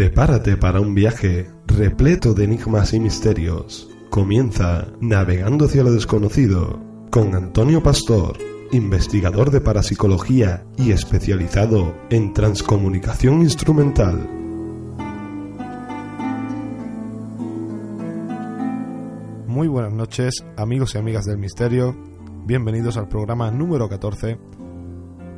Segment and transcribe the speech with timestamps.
[0.00, 3.86] Prepárate para un viaje repleto de enigmas y misterios.
[4.08, 8.38] Comienza Navegando hacia lo desconocido con Antonio Pastor,
[8.72, 14.26] investigador de parapsicología y especializado en transcomunicación instrumental.
[19.48, 21.94] Muy buenas noches, amigos y amigas del misterio.
[22.46, 24.38] Bienvenidos al programa número 14.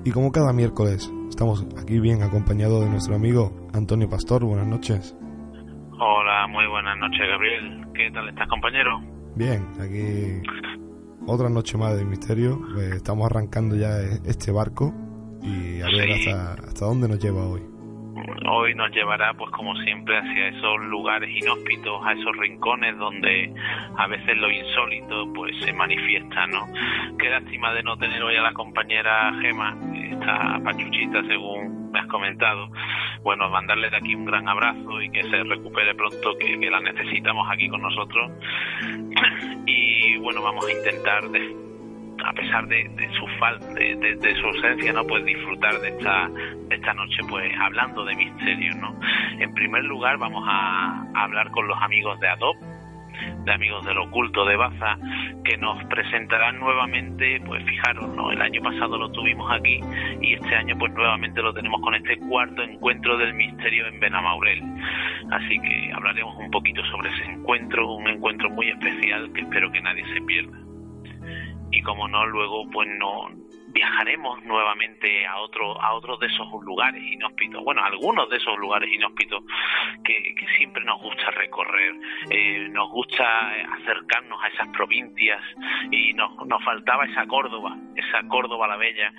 [0.05, 4.45] Y como cada miércoles, estamos aquí bien acompañados de nuestro amigo Antonio Pastor.
[4.45, 5.17] Buenas noches.
[5.99, 7.87] Hola, muy buenas noches, Gabriel.
[7.95, 9.01] ¿Qué tal estás, compañero?
[9.35, 10.43] Bien, aquí
[11.27, 12.61] otra noche más de misterio.
[12.75, 14.93] Pues estamos arrancando ya este barco
[15.43, 16.29] y a ver Sí.
[16.29, 17.63] hasta, hasta dónde nos lleva hoy.
[18.49, 23.53] Hoy nos llevará, pues como siempre, hacia esos lugares inhóspitos, a esos rincones donde
[23.97, 26.67] a veces lo insólito pues se manifiesta, ¿no?
[27.19, 32.07] Qué lástima de no tener hoy a la compañera Gema, esta pachuchita según me has
[32.07, 32.69] comentado.
[33.23, 36.81] Bueno, mandarle de aquí un gran abrazo y que se recupere pronto, que, que la
[36.81, 38.31] necesitamos aquí con nosotros.
[39.65, 41.23] Y bueno, vamos a intentar
[42.25, 45.05] a pesar de, su falta, de, su ausencia, ¿no?
[45.05, 46.29] Pues disfrutar de esta,
[46.69, 48.99] de esta noche, pues hablando de misterio, ¿no?
[49.39, 52.59] En primer lugar, vamos a, a hablar con los amigos de Adobe,
[53.45, 54.97] de amigos del oculto de Baza,
[55.45, 58.31] que nos presentarán nuevamente, pues fijaros, ¿no?
[58.31, 59.81] El año pasado lo tuvimos aquí
[60.21, 64.63] y este año, pues nuevamente lo tenemos con este cuarto encuentro del misterio en Benamaurel.
[65.31, 69.81] Así que hablaremos un poquito sobre ese encuentro, un encuentro muy especial que espero que
[69.81, 70.62] nadie se pierda
[71.73, 73.29] y como no luego pues no
[73.73, 78.93] viajaremos nuevamente a otro a otros de esos lugares inhóspitos bueno algunos de esos lugares
[78.93, 79.43] inhóspitos
[80.05, 81.95] que, que siempre nos gusta recorrer.
[82.31, 85.41] Eh, nos gusta acercarnos a esas provincias
[85.91, 89.13] y nos, nos faltaba esa Córdoba esa Córdoba la bella.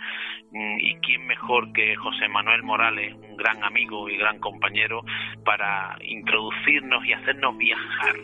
[0.52, 5.03] Mm, y quién mejor que José Manuel Morales un gran amigo y gran compañero
[5.44, 8.16] para introducirnos y hacernos viajar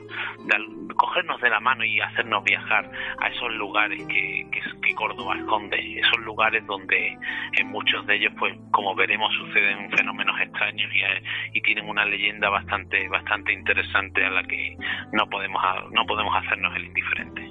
[0.95, 4.59] cogernos de la mano y hacernos viajar a esos lugares que, que,
[4.95, 7.17] Córdoba esconde, lugares donde
[7.53, 12.05] en muchos de ellos, pues como veremos, suceden fenómenos extraños y, eh, y tienen una
[12.05, 14.75] leyenda bastante bastante interesante a la que
[15.13, 17.49] no podemos no podemos hacernos el indiferente.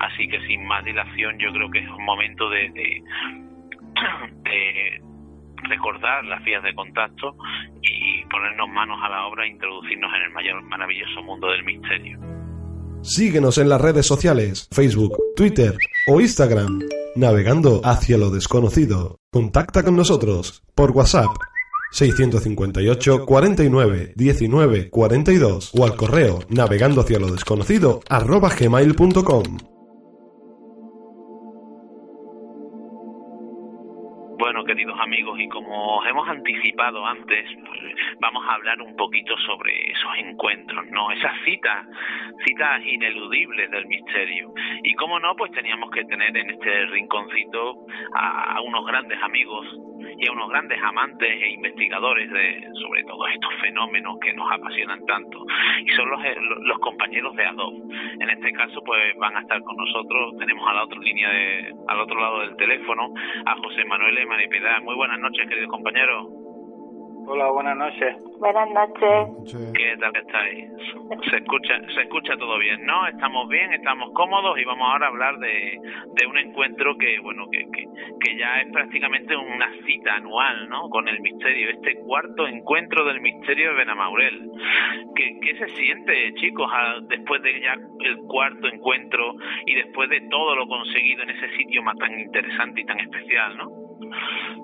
[0.00, 3.02] Así que sin más dilación, yo creo que es un momento de, de,
[4.42, 5.00] de
[5.68, 7.36] recordar las vías de contacto
[7.82, 12.41] y ponernos manos a la obra e introducirnos en el mayor maravilloso mundo del misterio.
[13.02, 15.76] Síguenos en las redes sociales, Facebook, Twitter
[16.06, 16.80] o Instagram,
[17.16, 19.18] navegando hacia lo desconocido.
[19.32, 21.30] Contacta con nosotros por WhatsApp
[21.90, 28.00] 658 49 19 42 o al correo navegando hacia lo desconocido.
[34.72, 37.44] Queridos amigos, y como os hemos anticipado antes,
[38.20, 41.10] vamos a hablar un poquito sobre esos encuentros, ¿no?
[41.10, 41.86] Esas citas,
[42.42, 44.54] citas ineludibles del misterio.
[44.82, 47.84] Y como no, pues teníamos que tener en este rinconcito
[48.14, 49.66] a, a unos grandes amigos
[50.18, 55.04] y a unos grandes amantes e investigadores de sobre todos estos fenómenos que nos apasionan
[55.06, 55.44] tanto.
[55.84, 57.78] Y son los, eh, los compañeros de Adobe.
[58.20, 60.36] En este caso, pues van a estar con nosotros.
[60.38, 63.12] Tenemos a la otra línea, de, al otro lado del teléfono,
[63.46, 64.80] a José Manuel y María Piedad.
[64.82, 66.41] Muy buenas noches, querido compañero.
[67.26, 68.16] Hola, buenas noches.
[68.38, 69.28] Buenas noches.
[69.74, 70.64] ¿Qué tal estáis?
[71.30, 73.06] Se escucha, se escucha todo bien, ¿no?
[73.06, 75.78] Estamos bien, estamos cómodos y vamos ahora a hablar de,
[76.14, 77.86] de un encuentro que, bueno, que, que,
[78.20, 80.88] que ya es prácticamente una cita anual, ¿no?
[80.90, 84.50] Con el misterio, este cuarto encuentro del misterio de Benamaurel.
[85.14, 89.34] ¿Qué, qué se siente, chicos, a- después de ya el cuarto encuentro
[89.66, 93.56] y después de todo lo conseguido en ese sitio más tan interesante y tan especial,
[93.56, 93.81] ¿no?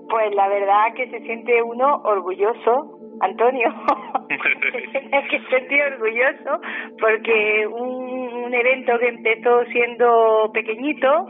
[0.08, 3.69] Pues la verdad que se siente uno orgulloso, Antonio.
[4.29, 6.61] se que sentir orgulloso
[7.00, 11.26] porque un, un evento que empezó siendo pequeñito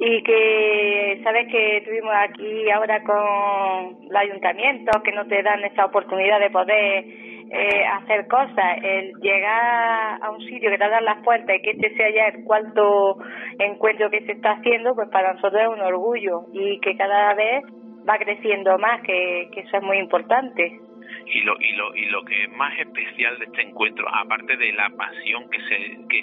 [0.00, 5.86] y que sabes que tuvimos aquí ahora con los ayuntamientos que no te dan esa
[5.86, 7.04] oportunidad de poder
[7.50, 11.70] eh, hacer cosas, el llegar a un sitio que te dan las puertas y que
[11.70, 13.18] este sea ya el cuarto
[13.58, 17.64] encuentro que se está haciendo, pues para nosotros es un orgullo y que cada vez
[18.08, 20.80] va creciendo más, que, que eso es muy importante
[21.26, 24.72] y lo y lo y lo que es más especial de este encuentro aparte de
[24.72, 26.22] la pasión que se que,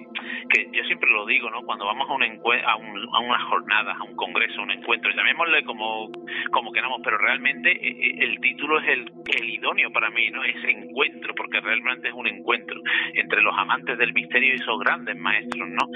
[0.49, 3.95] que yo siempre lo digo no cuando vamos a un a, un, a una jornada
[3.99, 6.09] a un congreso a un encuentro llamémosle como
[6.51, 10.43] como queramos pero realmente eh, eh, el título es el, el idóneo para mí no
[10.43, 12.79] ese encuentro porque realmente es un encuentro
[13.13, 15.87] entre los amantes del misterio y esos grandes maestros no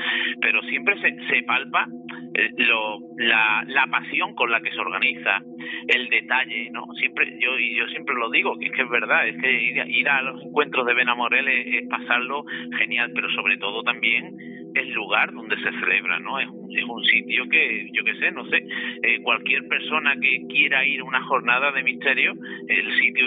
[0.41, 1.87] pero siempre se, se palpa
[2.33, 5.41] eh, lo, la, la pasión con la que se organiza
[5.87, 9.35] el detalle no siempre yo y yo siempre lo digo que es que verdad, es
[9.41, 12.45] que ir, a los encuentros de Benamorel es, es pasarlo
[12.77, 14.35] genial, pero sobre todo también
[14.73, 16.39] el lugar donde se celebra, ¿no?
[16.39, 18.65] Es un, es un sitio que, yo qué sé, no sé,
[19.03, 22.33] eh, cualquier persona que quiera ir a una jornada de misterio,
[22.67, 23.25] el sitio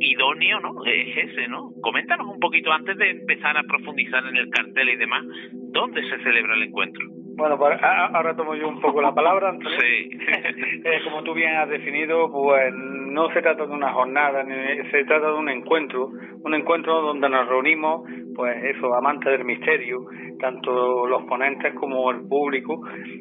[0.00, 0.84] idóneo, ¿no?
[0.84, 1.72] Es ese, ¿no?
[1.82, 6.22] Coméntanos un poquito antes de empezar a profundizar en el cartel y demás, ¿dónde se
[6.22, 7.19] celebra el encuentro?
[7.40, 9.56] Bueno, pues ahora tomo yo un poco la palabra.
[9.62, 10.10] Sí.
[10.84, 15.04] eh, como tú bien has definido, pues no se trata de una jornada, ni se
[15.04, 16.10] trata de un encuentro,
[16.44, 18.02] un encuentro donde nos reunimos,
[18.36, 20.00] pues eso, amantes del misterio,
[20.38, 22.78] tanto los ponentes como el público,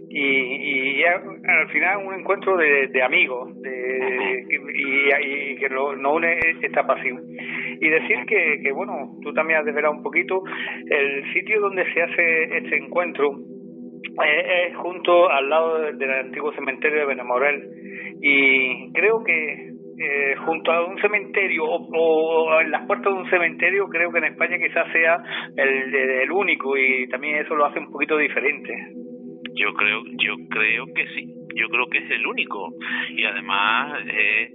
[0.10, 4.46] y, y al final un encuentro de, de amigos, de,
[4.76, 7.22] y, que nos une esta pasión.
[7.80, 10.44] Y decir que, que, bueno, tú también has desvelado un poquito,
[10.90, 13.32] el sitio donde se hace este encuentro,
[14.04, 17.70] es, junto al lado del antiguo cementerio de Benamorel
[18.22, 19.70] y creo que
[20.02, 24.26] eh, junto a un cementerio o, en las puertas de un cementerio creo que en
[24.26, 25.22] España quizás sea
[25.58, 28.74] el, el único y también eso lo hace un poquito diferente.
[29.56, 32.74] Yo creo yo creo que sí yo creo que es el único.
[33.10, 34.52] Y además eh,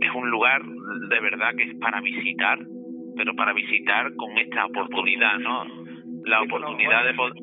[0.00, 2.58] es un lugar de verdad que es para visitar
[3.16, 5.64] pero para visitar con esta oportunidad no
[6.24, 7.34] la oportunidad de poder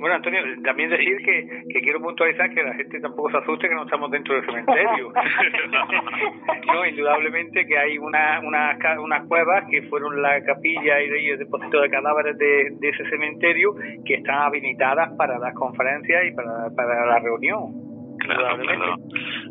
[0.00, 3.74] bueno, Antonio, también decir que, que quiero puntualizar que la gente tampoco se asuste que
[3.74, 5.12] no estamos dentro del cementerio.
[6.66, 11.80] no, indudablemente que hay una, una, unas cuevas que fueron la capilla y el depósito
[11.82, 13.74] de cadáveres de, de ese cementerio
[14.04, 17.89] que están habilitadas para las conferencias y para, para la reunión.
[18.34, 18.96] Claro, claro,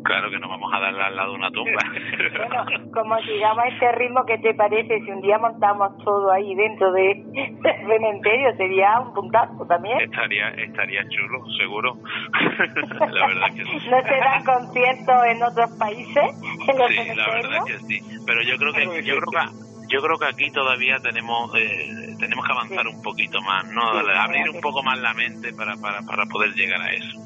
[0.04, 1.82] claro que nos vamos a dar al lado de una tumba.
[2.38, 6.92] bueno, como sigamos este ritmo, ¿qué te parece si un día montamos todo ahí dentro
[6.92, 8.56] de, del cementerio?
[8.56, 10.00] Sería un puntazo también.
[10.00, 11.96] Estaría, estaría chulo, seguro.
[13.12, 13.88] la verdad que sí.
[13.90, 16.24] ¿No se dan conciertos en otros países?
[16.40, 18.00] sí, la verdad que sí.
[18.26, 22.46] Pero yo creo que, yo creo que yo creo que aquí todavía tenemos eh, tenemos
[22.46, 23.82] que avanzar un poquito más, ¿no?
[23.82, 27.18] Abrir un poco más la mente para, para, para poder llegar a eso.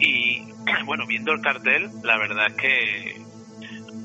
[0.00, 0.42] Y
[0.84, 3.22] bueno, viendo el cartel, la verdad es que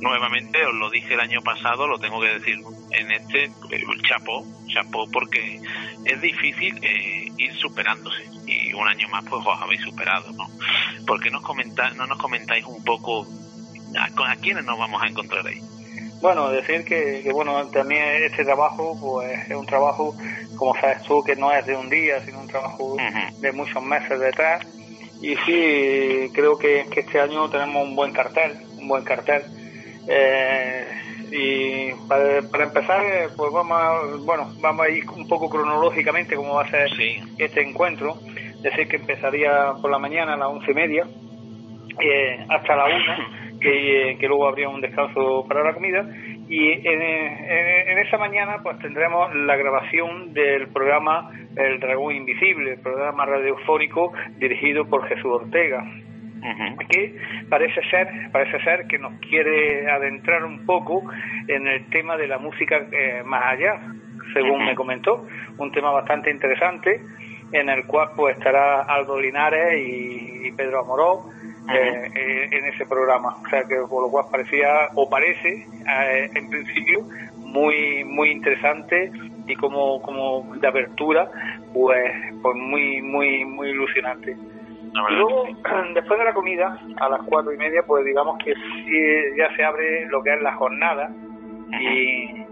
[0.02, 2.60] nuevamente os lo dije el año pasado, lo tengo que decir
[2.92, 5.60] en este eh, chapó, chapó porque
[6.06, 10.48] es difícil eh, ir superándose y un año más pues os habéis superado, ¿no?
[11.08, 13.28] ¿Por qué nos comenta, no nos comentáis un poco
[13.98, 15.60] a, a quiénes nos vamos a encontrar ahí?
[16.22, 20.14] Bueno, decir que, que, bueno, también este trabajo pues es un trabajo,
[20.58, 22.98] como sabes tú, que no es de un día, sino un trabajo
[23.40, 24.66] de muchos meses detrás.
[25.22, 29.44] Y sí, creo que, que, este año tenemos un buen cartel, un buen cartel.
[30.08, 30.88] Eh,
[31.32, 33.02] y para, para, empezar,
[33.36, 36.90] pues vamos a, bueno, vamos a ir un poco cronológicamente cómo va a ser
[37.38, 38.18] este encuentro.
[38.62, 41.08] Decir que empezaría por la mañana a las once y media
[42.00, 46.06] eh, hasta la una que, luego habría un descanso para la comida
[46.48, 52.80] y en, en, esa mañana pues tendremos la grabación del programa El Dragón Invisible, el
[52.80, 55.84] programa radiofónico dirigido por Jesús Ortega.
[56.90, 57.16] que
[57.50, 61.04] parece ser parece ser que nos quiere adentrar un poco
[61.48, 63.82] en el tema de la música eh, más allá
[64.34, 67.02] según me comentó un tema bastante interesante
[67.52, 71.26] en el cual pues estará Aldo Linares y Pedro Amoró
[71.68, 73.36] eh, eh, en ese programa.
[73.46, 77.06] O sea que por lo cual parecía, o parece, eh, en principio,
[77.38, 79.12] muy muy interesante
[79.46, 81.30] y como, como de apertura,
[81.74, 82.12] pues,
[82.42, 84.32] pues muy, muy, muy ilusionante.
[84.32, 85.46] Y luego,
[85.94, 88.54] después de la comida, a las cuatro y media, pues digamos que
[89.38, 91.12] ya se abre lo que es la jornada
[91.80, 92.46] y,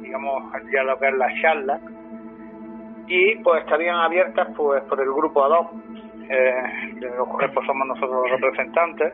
[0.00, 1.80] digamos ya lo que es la charla.
[3.06, 5.72] Y pues estarían abiertas pues por el grupo ADOP
[6.28, 9.12] eh, de los cuales somos nosotros los representantes,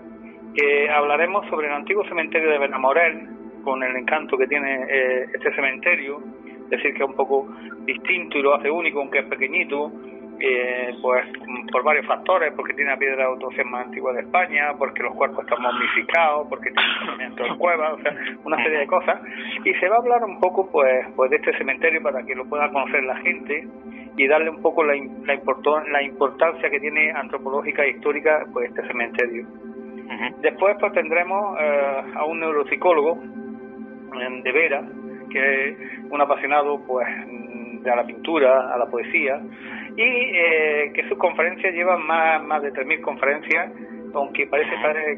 [0.54, 3.28] que hablaremos sobre el antiguo cementerio de Benamorel,
[3.62, 6.22] con el encanto que tiene eh, este cementerio,
[6.64, 7.48] es decir, que es un poco
[7.84, 9.92] distinto y lo hace único, aunque es pequeñito,
[10.40, 11.26] eh, pues
[11.70, 15.14] por varios factores, porque tiene la piedra de autopsia más antigua de España, porque los
[15.14, 19.20] cuerpos están momificados, porque tiene movimiento en cuevas, o sea, una serie de cosas.
[19.64, 22.44] Y se va a hablar un poco pues, pues de este cementerio para que lo
[22.46, 23.68] pueda conocer la gente
[24.16, 25.40] y darle un poco la, la,
[25.90, 29.46] la importancia que tiene antropológica e histórica pues este cementerio.
[30.40, 33.18] Después pues tendremos eh, a un neuropsicólogo
[34.42, 34.82] de Vera,
[35.30, 35.78] que es
[36.10, 37.06] un apasionado pues
[37.82, 39.40] de la pintura, a la poesía,
[39.96, 43.72] y eh, que sus conferencias llevan más, más de 3.000 conferencias,
[44.14, 44.74] aunque parece,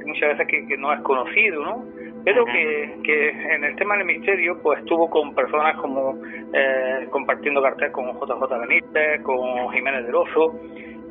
[0.06, 1.84] muchas veces que, no es conocido, ¿no?
[2.24, 6.20] Pero que, que en el tema del misterio, pues estuvo con personas como
[6.52, 10.60] eh, compartiendo cartel con JJ Benítez, con Jiménez de Oso,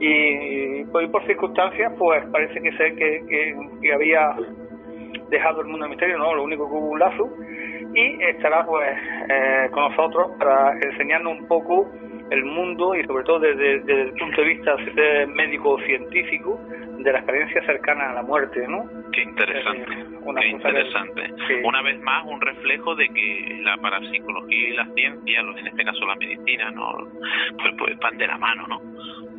[0.03, 3.24] y, pues, por circunstancias, pues parece que sé que,
[3.82, 4.36] que, había
[5.30, 7.30] dejado el mundo del misterio, no, lo único que hubo un lazo,
[7.94, 8.98] y estará pues
[9.30, 11.88] eh, con nosotros para enseñarnos un poco
[12.31, 14.75] el mundo y sobre todo desde, el punto de vista
[15.27, 16.59] médico-científico
[16.97, 18.89] de la experiencia cercana a la muerte, ¿no?
[19.11, 21.33] Qué interesante, qué interesante.
[21.63, 26.05] Una vez más, un reflejo de que la parapsicología y la ciencia, en este caso
[26.05, 27.09] la medicina, no
[27.57, 28.81] pues, pues van de la mano, ¿no?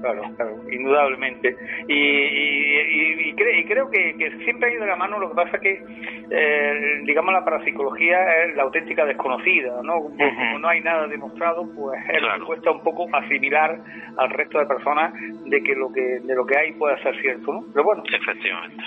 [0.03, 1.57] Claro, claro, indudablemente.
[1.87, 5.81] Y, y, y, creo que, siempre ha ido de la mano, lo que pasa que,
[6.29, 10.01] eh, digamos, la parapsicología es la auténtica desconocida, ¿no?
[10.01, 13.79] Como no hay nada demostrado, pues es cuesta un poco asimilar
[14.17, 17.53] al resto de personas de que lo que de lo que hay puede ser cierto,
[17.53, 17.65] ¿no?
[17.73, 18.03] Pero bueno.
[18.13, 18.83] Efectivamente.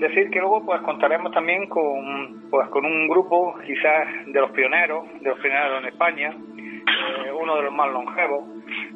[0.00, 5.04] Decir que luego pues contaremos también con pues con un grupo quizás de los pioneros,
[5.20, 8.44] de los pioneros en España, eh, uno de los más longevos,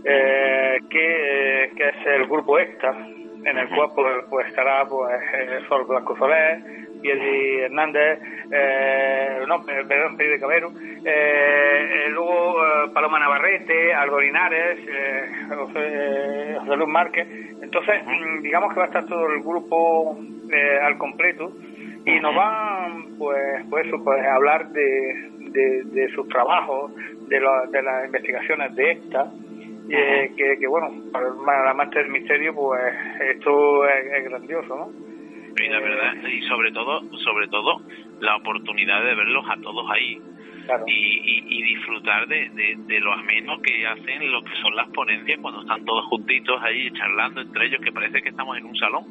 [0.05, 2.97] eh, que, es el grupo EXTA,
[3.45, 6.59] en el cual pues, pues estará pues eh, Sol Blanco Soler,
[7.01, 8.19] Piedi Hernández,
[8.51, 10.73] eh, no, perdón, Pedro de Cabero,
[11.05, 12.57] eh, luego
[12.93, 14.81] Paloma Navarrete, Aldo Linares,
[15.49, 17.29] José, José, Luis Márquez.
[17.63, 20.19] Entonces, mm, digamos que va a estar todo el grupo
[20.83, 21.53] al completo
[22.05, 25.31] y nos van, pues, pues, pues a hablar de,
[25.85, 26.93] de, sus trabajos,
[27.29, 27.41] de,
[27.71, 29.31] de las investigaciones de esta
[29.89, 31.29] que, que, bueno, para
[31.63, 32.81] el amante del misterio, pues
[33.35, 35.07] esto es, grandioso, ¿no?
[35.59, 37.81] Y la verdad, y sobre todo, sobre todo,
[38.21, 40.21] la oportunidad de verlos a todos ahí.
[40.87, 42.49] Y, y, disfrutar de,
[42.87, 46.91] de, lo ameno que hacen lo que son las ponencias cuando están todos juntitos ahí
[46.93, 49.05] charlando entre ellos, que parece que estamos en un salón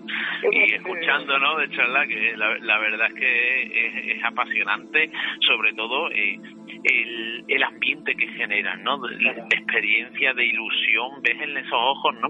[0.51, 1.57] y escuchando, ¿no?
[1.57, 6.39] De charla, que la, la verdad es que es, apasionante, sobre todo eh,
[6.83, 8.97] el, el ambiente que generan, ¿no?
[8.97, 12.29] La experiencia de ilusión, ves en esos ojos, ¿no?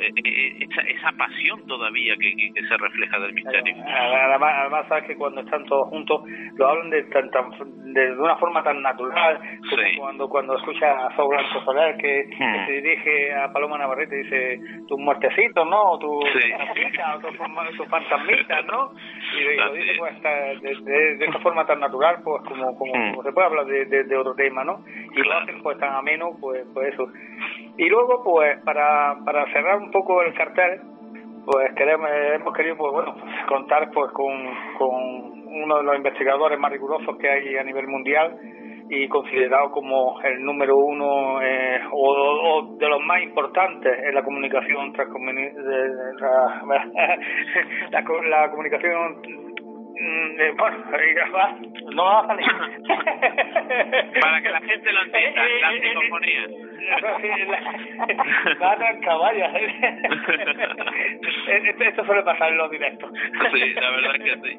[0.00, 3.74] Eh, eh, esa, esa pasión todavía que, que, se refleja del misterio.
[3.86, 6.22] Además, además, sabes que cuando están todos juntos
[6.56, 7.30] lo hablan de, tan,
[7.92, 9.38] de, una forma tan natural,
[9.70, 12.66] como cuando cuando escucha a Blanco Soler que, hmm.
[12.66, 15.92] se dirige a Paloma Navarrete y dice tus muertecitos, ¿no?
[15.92, 16.50] O tus sí.
[17.76, 18.90] tu, fantasmitas, ¿no?
[19.38, 23.10] Y, lo dice pues de, de, esa forma tan natural, pues como, como, hmm.
[23.12, 24.84] como se puede hablar de de, otro tema, ¿no?
[24.86, 27.06] Y lo hacen pues tan ameno, pues, pues eso.
[27.76, 30.80] Y luego, pues, para, para cerrar un poco el cartel,
[31.44, 33.14] pues queremos, hemos querido, pues bueno,
[33.48, 34.32] contar pues con,
[34.78, 34.94] con
[35.46, 38.38] uno de los investigadores más rigurosos que hay a nivel mundial
[38.88, 44.92] y considerado como el número uno eh, o, de los más importantes en la comunicación
[47.90, 49.42] la, la comunicación
[50.02, 50.78] Mm, eh, bueno,
[51.94, 52.46] no va a salir.
[54.20, 56.46] Para que la gente lo entienda, la psicofonía.
[58.62, 59.48] Va a caballos.
[61.80, 63.10] Esto suele pasar en los directos.
[63.52, 64.58] Sí, la verdad que sí.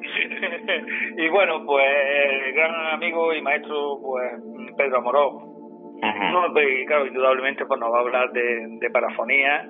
[1.18, 4.32] Y bueno, pues el gran amigo y maestro, pues
[4.76, 5.54] Pedro Amoró,
[6.04, 9.66] no, pues, claro, indudablemente pues nos va a hablar de, de parafonía.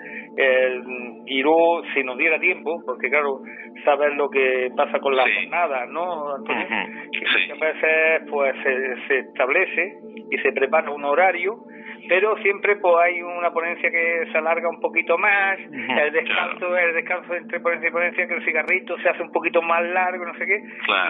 [1.27, 3.41] y luego, si nos diera tiempo, porque claro,
[3.85, 6.67] saber lo que pasa con la jornada, ¿no, Antonio?
[7.07, 9.99] muchas veces pues se, se establece
[10.31, 11.57] y se prepara un horario
[12.09, 16.95] pero siempre pues hay una ponencia que se alarga un poquito más, el descanso, el
[16.95, 20.35] descanso entre ponencia y ponencia, que el cigarrito se hace un poquito más largo, no
[20.35, 20.63] sé qué,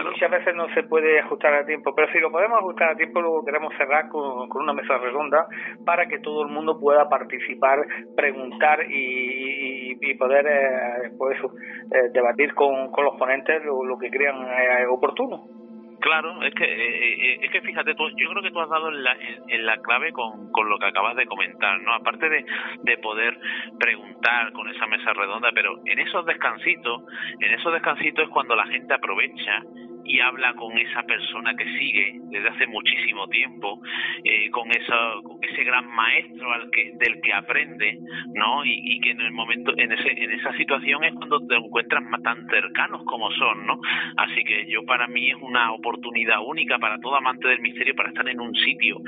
[0.03, 3.21] muchas veces no se puede ajustar a tiempo, pero si lo podemos ajustar a tiempo,
[3.21, 5.47] luego queremos cerrar con, con una mesa redonda
[5.85, 7.79] para que todo el mundo pueda participar,
[8.15, 14.09] preguntar y, y, poder eh, pues eh, debatir con, con los ponentes lo, lo que
[14.09, 15.64] crean eh, oportuno.
[16.05, 18.89] Claro, es que eh, eh, es que fíjate, tú, yo creo que tú has dado
[18.89, 21.95] en la, en, la clave con, con, lo que acabas de comentar, ¿no?
[21.95, 22.45] Aparte de,
[22.83, 23.35] de poder
[23.79, 27.01] preguntar con esa mesa redonda, pero en esos descansitos,
[27.39, 29.63] en esos descansitos es cuando la gente aprovecha
[30.05, 33.81] y habla con esa persona que sigue desde hace muchísimo tiempo,
[34.23, 37.99] eh, con, eso, con ese gran maestro al que, del que aprende,
[38.33, 38.63] ¿no?
[38.63, 42.21] Y, que en el momento, en, ese, en esa situación es cuando te encuentras más
[42.23, 43.79] tan cercanos como son, ¿no?
[44.17, 48.09] Así que yo para mí es una oportunidad única para todo amante del misterio para
[48.09, 49.01] estar en un sitio,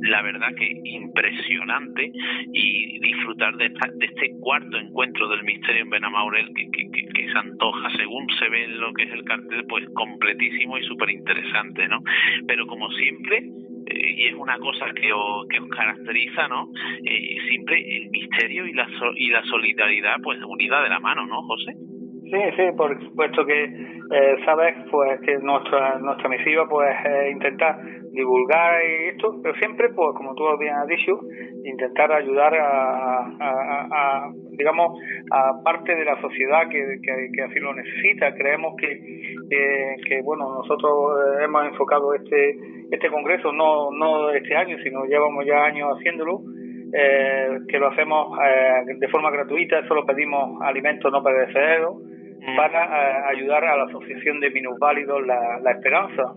[0.00, 2.12] la verdad que impresionante
[2.52, 8.26] y disfrutar de, este cuarto encuentro del misterio en Benamaurel que, que, se antoja, según
[8.38, 12.02] se ve en lo que es el cartel, pues completísimo y súper interesante, ¿no?
[12.46, 13.38] Pero como siempre,
[13.86, 16.70] eh, y es una cosa que os, que os caracteriza, ¿no?
[17.04, 21.42] Eh, siempre el misterio y la, y la solidaridad, pues unida de la mano, ¿no,
[21.42, 21.74] José?
[22.30, 27.78] Sí, sí, por supuesto que eh, sabes pues que nuestra nuestra misiva pues es intentar
[28.10, 31.18] divulgar esto, pero siempre pues como tú bien has dicho,
[31.64, 38.34] intentar ayudar a, a, digamos a parte de la sociedad que, que, así lo necesita.
[38.34, 39.00] Creemos que,
[40.06, 42.58] que, bueno nosotros hemos enfocado este
[42.90, 46.42] este congreso no no este año, sino llevamos ya años haciéndolo.
[46.90, 51.96] Eh, que lo hacemos eh, de forma gratuita, solo pedimos alimentos no perecederos
[52.56, 56.34] para eh, ayudar a la Asociación de Minusválidos La, la Esperanza.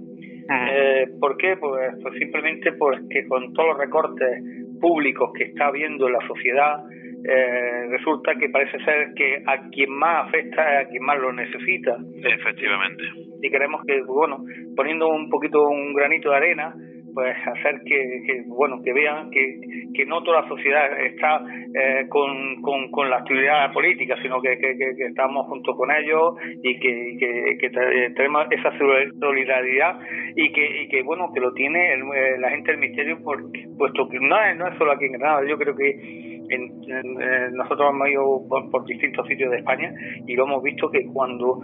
[0.50, 1.56] Eh, ¿Por qué?
[1.58, 4.44] Pues, pues, simplemente porque con todos los recortes
[4.82, 6.84] públicos que está habiendo en la sociedad,
[7.24, 11.32] eh, resulta que parece ser que a quien más afecta es a quien más lo
[11.32, 11.96] necesita.
[12.18, 13.04] Efectivamente.
[13.42, 14.44] Y queremos que, bueno,
[14.76, 16.74] poniendo un poquito un granito de arena,
[17.14, 19.60] pues hacer que, bueno que vean que,
[19.94, 25.06] que no toda la sociedad está eh, con, con, la actividad política sino que, que,
[25.08, 27.70] estamos junto con ellos y que, que,
[28.16, 30.00] tenemos esa solidaridad
[30.36, 34.08] y que, y que bueno que lo tiene eh, la gente del misterio porque puesto
[34.10, 35.48] que no es, no es solo aquí en Granada.
[35.48, 39.94] Yo creo que en, nosotros hemos ido por, distintos sitios de España
[40.28, 41.62] y lo hemos visto que cuando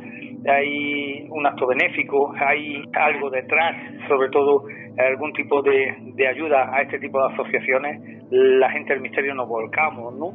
[0.47, 3.75] hay un acto benéfico, hay algo detrás,
[4.07, 4.63] sobre todo
[4.97, 8.01] algún tipo de, de ayuda a este tipo de asociaciones,
[8.31, 10.33] la gente del misterio nos volcamos, ¿no?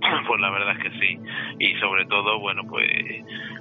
[0.26, 1.18] Pues la verdad es que sí.
[1.58, 2.88] Y sobre todo, bueno, pues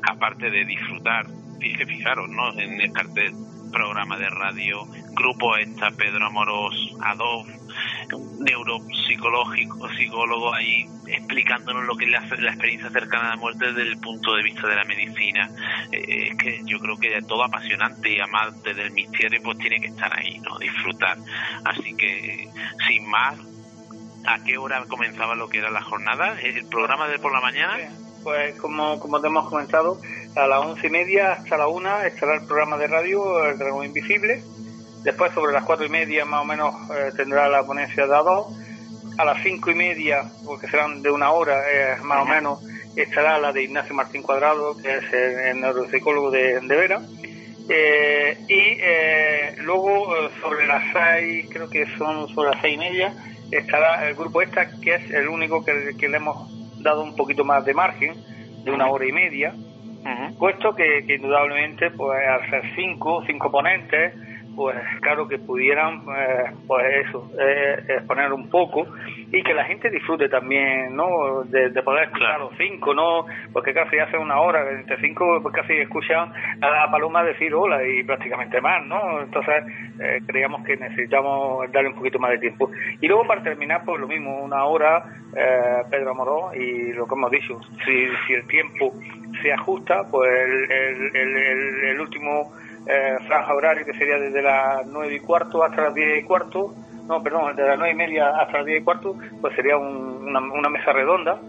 [0.10, 1.26] aparte de disfrutar,
[1.60, 2.60] fijaros, ¿no?
[2.60, 3.34] En el cartel
[3.72, 4.80] programa de radio,
[5.16, 7.48] grupo esta, Pedro Amorós, Adolf,
[8.18, 13.98] neuropsicológico, psicólogo ahí explicándonos lo que es la, experiencia cercana a la muerte desde el
[14.00, 15.50] punto de vista de la medicina.
[15.92, 19.88] Eh, es que yo creo que todo apasionante y amante del misterio pues tiene que
[19.88, 20.58] estar ahí, ¿no?
[20.60, 21.18] Disfrutar.
[21.66, 22.50] Así que,
[22.88, 23.38] sin más,
[24.26, 26.40] ¿a qué hora comenzaba lo que era la jornada?
[26.42, 27.78] ¿El programa de por la mañana?
[28.24, 30.00] Pues como, como te hemos comentado,
[30.36, 33.86] a las once y media hasta la una estará el programa de radio El Dragón
[33.86, 34.44] Invisible
[35.04, 38.66] Después, sobre las cuatro y media, más o menos, eh, tendrá la ponencia de A2.
[39.18, 42.60] A las cinco y media, porque serán de una hora eh, más o menos,
[42.96, 47.02] estará la de Ignacio Martín Cuadrado, que es el, neuropsicólogo de, Vera.
[47.68, 53.14] Eh, y luego, sobre las seis, creo que son sobre las seis y media,
[53.52, 57.66] estará el grupo esta, que es el único que, le hemos dado un poquito más
[57.66, 58.16] de margen,
[58.64, 59.54] de una hora y media,
[60.38, 64.14] puesto que, que, indudablemente, pues al ser cinco, cinco ponentes,
[64.60, 68.86] pues claro que pudieran eh, pues eso eh, exponer un poco
[69.32, 73.74] y que la gente disfrute también no de, poder escuchar a los cinco no porque
[73.74, 78.04] casi hace una hora entre cinco pues casi escuchan a la paloma decir hola y
[78.04, 79.64] prácticamente más no entonces
[80.02, 82.72] eh, creíamos que necesitamos darle un poquito más de tiempo.
[83.02, 85.04] Y luego para terminar pues lo mismo una hora
[85.36, 88.94] eh, Pedro Amoró y lo que hemos dicho si, si el tiempo
[89.42, 92.52] se ajusta pues el, el, el último
[92.86, 96.74] eh, franja horaria que sería desde las nueve y cuarto hasta las diez y cuarto,
[97.08, 100.40] no, perdón, desde las nueve y media hasta las diez y cuarto, pues sería una,
[100.40, 101.40] una mesa redonda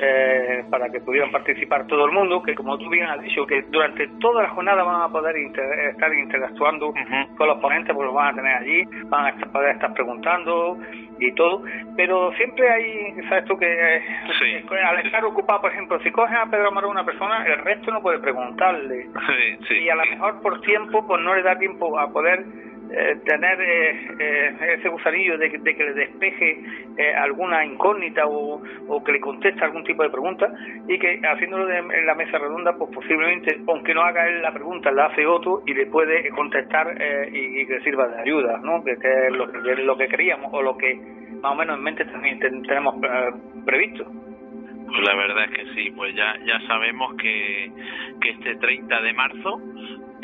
[0.00, 3.62] eh, para que pudieran participar todo el mundo, que como tú bien has dicho, que
[3.62, 6.92] durante toda la jornada van a poder estar interactuando
[7.36, 10.78] con los ponentes, porque los van a tener allí, van a poder estar preguntando
[11.18, 11.62] y todo,
[11.96, 13.56] pero siempre hay, ¿sabes tú?
[13.56, 14.02] Que eh,
[14.84, 18.02] al estar ocupado, por ejemplo, si coges a Pedro Amaro una persona, el resto no
[18.02, 19.06] puede preguntarle.
[19.70, 22.44] y a lo mejor por tiempo, pues no le da tiempo a poder
[22.90, 26.60] eh, tener eh, eh, ese gusanillo de, de, que le despeje
[27.16, 28.62] alguna incógnita o,
[29.04, 30.52] que le conteste algún tipo de pregunta
[30.86, 34.92] y que haciéndolo en la mesa redonda, pues posiblemente, aunque no haga él la pregunta,
[34.92, 36.96] la hace otro y le puede contestar
[37.32, 38.84] y, que sirva de ayuda, ¿no?
[38.84, 40.94] Que, es lo que, lo que queríamos o lo que
[41.40, 42.94] más o menos en mente también tenemos
[43.64, 44.04] previsto.
[44.86, 47.72] Pues la verdad es que sí, pues ya, ya sabemos que,
[48.20, 49.60] que este 30 de marzo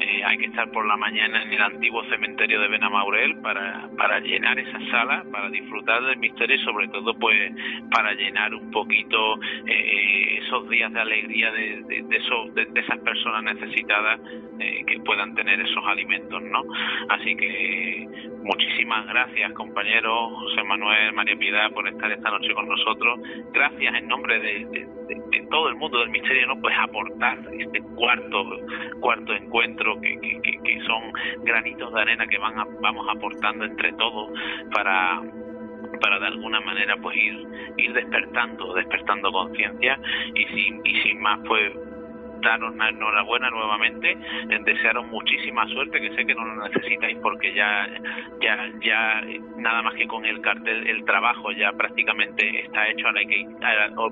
[0.01, 4.19] eh, hay que estar por la mañana en el antiguo cementerio de Benamaurel para, para
[4.21, 7.53] llenar esa sala, para disfrutar del misterio y sobre todo pues
[7.91, 14.21] para llenar un poquito eh, esos días de alegría de, de, de, esas personas necesitadas
[14.59, 16.63] eh, que puedan tener esos alimentos, ¿no?
[17.11, 18.09] Así que
[18.43, 23.21] muchísimas gracias compañeros José Manuel, María Piedad por estar esta noche con nosotros.
[23.53, 24.89] Gracias en nombre de,
[25.51, 26.61] todo el mundo del misterio, ¿no?
[26.61, 28.45] Pues aportar este cuarto
[29.01, 31.13] cuarto encuentro que, que, que, son
[31.45, 34.31] granitos de arena que van vamos aportando entre todos
[34.73, 35.21] para
[36.01, 37.47] para de alguna manera pues ir
[37.77, 39.99] ir despertando despertando conciencia
[40.35, 41.73] y sin y sin más pues
[42.41, 44.17] daros la enhorabuena nuevamente,
[44.65, 47.89] desearos muchísima suerte, que sé que no lo necesitáis porque ya,
[48.41, 49.23] ya, ya
[49.57, 53.07] nada más que con el cartel, el trabajo ya prácticamente está hecho.
[53.07, 53.47] Ahora hay que,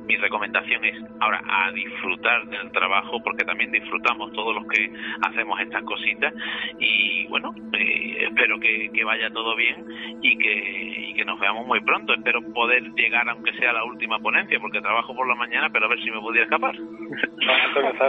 [0.06, 4.90] mi recomendación es ahora a disfrutar del trabajo porque también disfrutamos todos los que
[5.22, 6.32] hacemos estas cositas
[6.78, 9.86] y bueno, eh, espero que, vaya todo bien
[10.20, 12.12] y que, y que nos veamos muy pronto.
[12.12, 15.88] Espero poder llegar aunque sea la última ponencia porque trabajo por la mañana, pero a
[15.88, 16.74] ver si me pudiera escapar.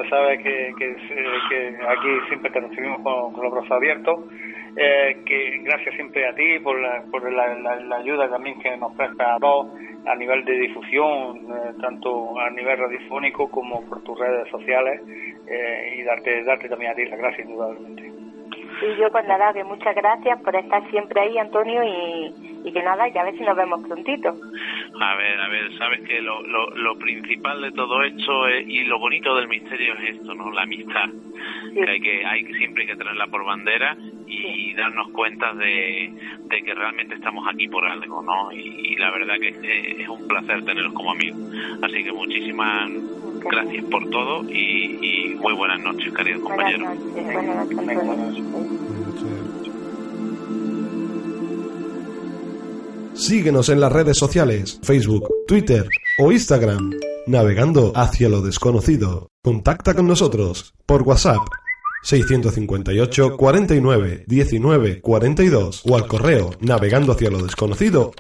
[0.10, 4.20] Sabes que, que, aquí siempre te recibimos con, los brazos abiertos.
[4.76, 9.34] Eh, que gracias siempre a ti por la, por la, ayuda también que nos presta
[9.34, 9.68] a vos
[10.06, 15.02] a nivel de difusión, eh, tanto a nivel radiofónico como por tus redes sociales
[15.48, 18.29] eh, y darte, darte también a ti las gracias indudablemente.
[18.82, 22.84] Y yo pues nada, que muchas gracias por estar siempre ahí, Antonio, y, y que
[22.84, 24.30] nada, que a ver si nos vemos prontito.
[25.02, 28.84] A ver, a ver, sabes que lo, lo, lo principal de todo esto es, y
[28.86, 30.52] lo bonito del misterio es esto, ¿no?
[30.52, 31.10] La amistad.
[31.74, 33.96] Que hay que, hay siempre hay que tenerla por bandera
[34.28, 36.12] y, darnos cuenta de,
[36.46, 38.52] de, que realmente estamos aquí por algo, ¿no?
[38.52, 41.40] Y, la verdad que es, es, un placer tenerlos como amigos.
[41.82, 42.90] Así que muchísimas
[43.50, 46.98] gracias por todo y, y muy buenas noches, queridos compañeros.
[47.14, 48.69] Buenas noches, buenas noches.
[53.20, 56.92] Síguenos en las redes sociales, Facebook, Twitter o Instagram,
[57.28, 59.30] navegando hacia lo desconocido.
[59.44, 61.40] Contacta con nosotros por WhatsApp
[62.04, 68.14] 658 49 19 42 o al correo navegando hacia lo desconocido.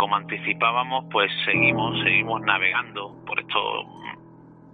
[0.00, 3.84] Como anticipábamos, pues seguimos, seguimos navegando por estos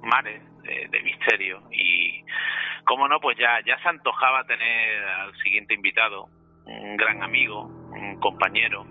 [0.05, 1.62] mares de, misterio.
[1.73, 2.23] Y
[2.85, 6.29] como no pues ya ya se antojaba tener al siguiente invitado
[6.65, 8.87] un gran amigo un compañero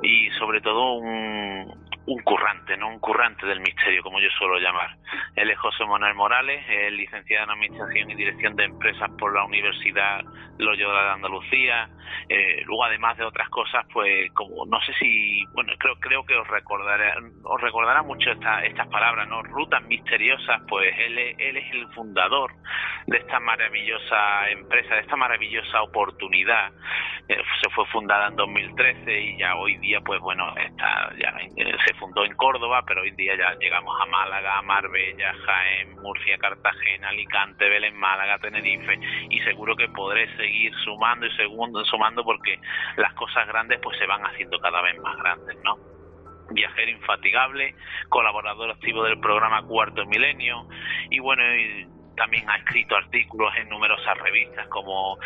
[0.00, 2.88] y sobre todo un, un currante, ¿no?
[2.88, 4.96] Un currante del misterio, como yo suelo llamar.
[5.36, 9.44] Él es José Manuel Morales, es licenciado en Administración y Dirección de Empresas por la
[9.44, 10.24] Universidad
[10.56, 11.90] Loyola de Andalucía.
[12.30, 16.34] Eh, luego, además de otras cosas, pues, como no sé si, bueno, creo creo que
[16.34, 19.42] os recordará, os recordará mucho esta, estas palabras, ¿no?
[19.42, 22.52] Rutas misteriosas, pues él, él es el fundador
[23.06, 26.72] de esta maravillosa empresa, de esta maravillosa oportunidad.
[27.28, 32.24] Eh, se fue fundada en 2013 y ya hoy día, pues bueno, está, eh, fundó
[32.24, 37.68] en Córdoba, pero hoy en día ya llegamos a Málaga, Marbella, Jaén, Murcia, Cartagena, Alicante,
[37.68, 38.98] Belén, Málaga, Tenerife
[39.30, 42.58] y seguro que podré seguir sumando y segundo, sumando porque
[42.96, 45.76] las cosas grandes pues se van haciendo cada vez más grandes, ¿no?
[46.50, 47.74] viajero infatigable,
[48.08, 50.66] colaborador activo del programa Cuarto Milenio
[51.10, 51.42] y bueno,
[52.16, 55.18] también ha escrito artículos en numerosas revistas como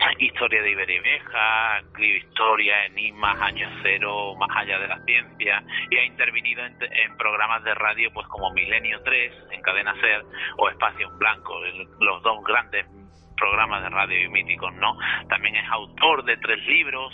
[0.18, 6.64] Historia de Ibervieja, Historia, Enigmas, Año Cero, Más Allá de la Ciencia, y ha intervenido
[6.64, 10.24] en, programas de radio pues como Milenio 3, en Cadena Ser,
[10.56, 11.54] o Espacio en Blanco,
[12.00, 12.86] los dos grandes
[13.36, 14.96] programas de radio y míticos, ¿no?
[15.28, 17.12] También es autor de tres libros,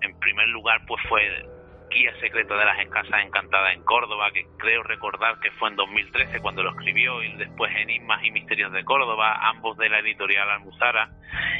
[0.00, 1.46] en primer lugar pues fue
[1.90, 6.40] Guía Secreto de las Casas Encantadas en Córdoba, que creo recordar que fue en 2013
[6.40, 11.10] cuando lo escribió, y después Enigmas y Misterios de Córdoba, ambos de la editorial Almuzara,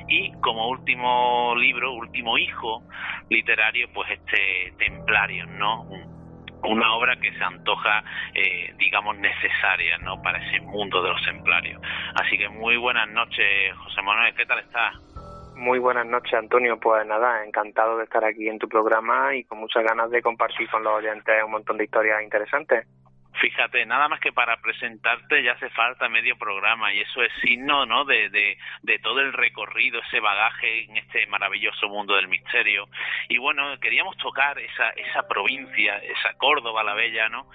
[0.08, 2.82] y como último libro, último hijo
[3.30, 5.86] literario, pues este Templario, ¿no?
[6.64, 8.02] una obra que se antoja,
[8.34, 10.20] eh, digamos, necesaria ¿no?
[10.22, 11.80] para ese mundo de los templarios.
[12.14, 14.96] Así que muy buenas noches, José Manuel, ¿qué tal estás?
[15.58, 16.78] Muy buenas noches, Antonio.
[16.78, 20.70] Pues nada, encantado de estar aquí en tu programa y con muchas ganas de compartir
[20.70, 22.86] con los oyentes un montón de historias interesantes.
[23.40, 27.86] Fíjate, nada más que para presentarte ya hace falta medio programa y eso es signo,
[27.86, 28.04] ¿no?
[28.04, 32.88] De, de, todo el recorrido, ese bagaje en este maravilloso mundo del misterio.
[33.28, 37.48] Y bueno, queríamos tocar esa, esa provincia, esa Córdoba la Bella, ¿no?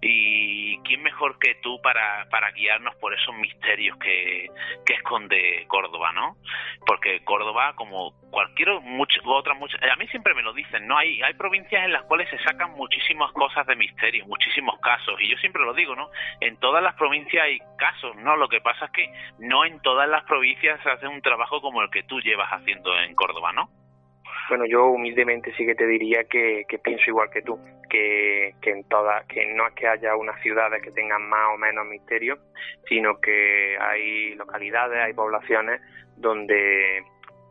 [0.00, 4.48] Y quién mejor que tú para, para guiarnos por esos misterios que,
[4.86, 6.36] que esconde Córdoba, ¿no?
[6.86, 8.70] Porque Córdoba, como cualquier
[9.24, 10.96] otra, mucha, a mí siempre me lo dicen, ¿no?
[10.96, 15.36] Hay, hay provincias en las cuales se sacan muchísimas cosas de misterio, muchísimos casos, yo
[15.38, 16.10] siempre lo digo, ¿no?
[16.40, 18.36] En todas las provincias hay casos, ¿no?
[18.36, 21.82] Lo que pasa es que no en todas las provincias se hace un trabajo como
[21.82, 23.68] el que tú llevas haciendo en Córdoba, ¿no?
[24.48, 27.58] Bueno, yo humildemente sí que te diría que, pienso igual que tú,
[27.90, 31.58] que, que en todas, que no es que haya unas ciudades que tengan más o
[31.58, 32.38] menos misterio,
[32.88, 35.80] sino que hay localidades, hay poblaciones
[36.16, 37.04] donde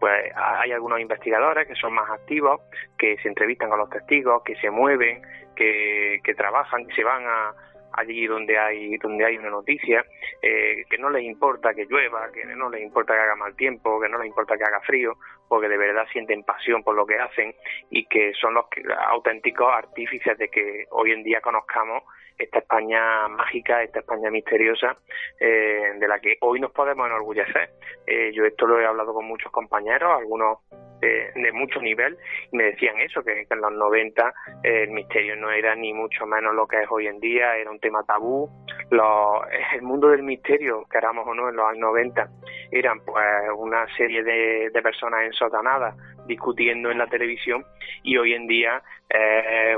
[0.06, 2.62] pues hay algunos investigadores que son más activos,
[2.96, 5.24] que se entrevistan con los testigos, que se mueven,
[5.56, 7.56] que, que trabajan, se van a,
[7.94, 10.06] allí donde hay donde hay una noticia,
[10.44, 14.00] eh, que no les importa que llueva, que no les importa que haga mal tiempo,
[14.00, 17.20] que no les importa que haga frío, porque de verdad sienten pasión por lo que
[17.20, 17.56] hacen
[17.90, 18.66] y que son los
[19.10, 22.04] auténticos artífices de que hoy en día conozcamos
[22.38, 24.98] esta España mágica, esta España misteriosa,
[25.40, 27.70] eh, de la que hoy nos podemos enorgullecer.
[28.08, 30.60] Eh, yo esto lo he hablado con muchos compañeros, algunos
[31.02, 32.18] de, mucho nivel,
[32.52, 36.26] y me decían eso, que, en los 90 eh, el misterio no era ni mucho
[36.28, 38.48] menos lo que es hoy en día, era un tema tabú.
[38.92, 42.30] el mundo del misterio, queramos o no, en los años 90,
[42.72, 43.26] eran pues
[43.58, 45.96] una serie de, de personas ensotanadas
[46.28, 47.64] discutiendo en la televisión
[48.04, 49.76] y hoy en día eh,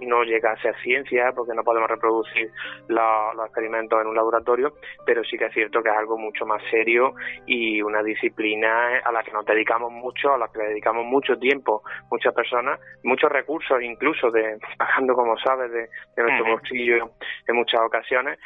[0.00, 2.50] no llega a ser ciencia porque no podemos reproducir
[2.88, 4.72] los experimentos en un laboratorio,
[5.04, 7.14] pero sí que es cierto que es algo mucho más serio
[7.46, 11.38] y una disciplina a la que nos dedicamos mucho, a la que le dedicamos mucho
[11.38, 17.10] tiempo, muchas personas, muchos recursos incluso de pagando como sabes de, de nuestro bolsillo
[17.46, 18.38] en muchas ocasiones,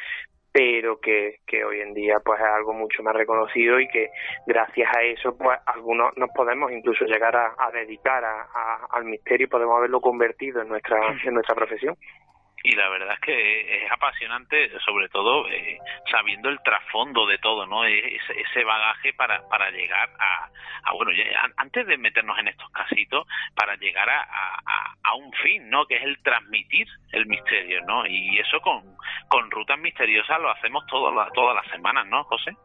[0.53, 4.11] pero que, que hoy en día pues es algo mucho más reconocido y que
[4.45, 9.49] gracias a eso pues algunos nos podemos incluso llegar a, dedicar a, al misterio y
[9.49, 11.97] podemos haberlo convertido en nuestra en nuestra profesión
[12.63, 15.77] y la verdad es que es apasionante, sobre todo eh,
[16.09, 17.85] sabiendo el trasfondo de todo, ¿no?
[17.85, 20.49] E-, ese, bagaje para, para llegar a,
[20.85, 21.11] a bueno,
[21.57, 25.85] antes de meternos en estos casitos, para llegar a, a, a, un fin, ¿no?
[25.85, 28.05] Que es el transmitir el misterio, ¿no?
[28.07, 28.81] Y eso con,
[29.27, 32.55] con rutas misteriosas lo hacemos todas las, todas las semanas, ¿no, José?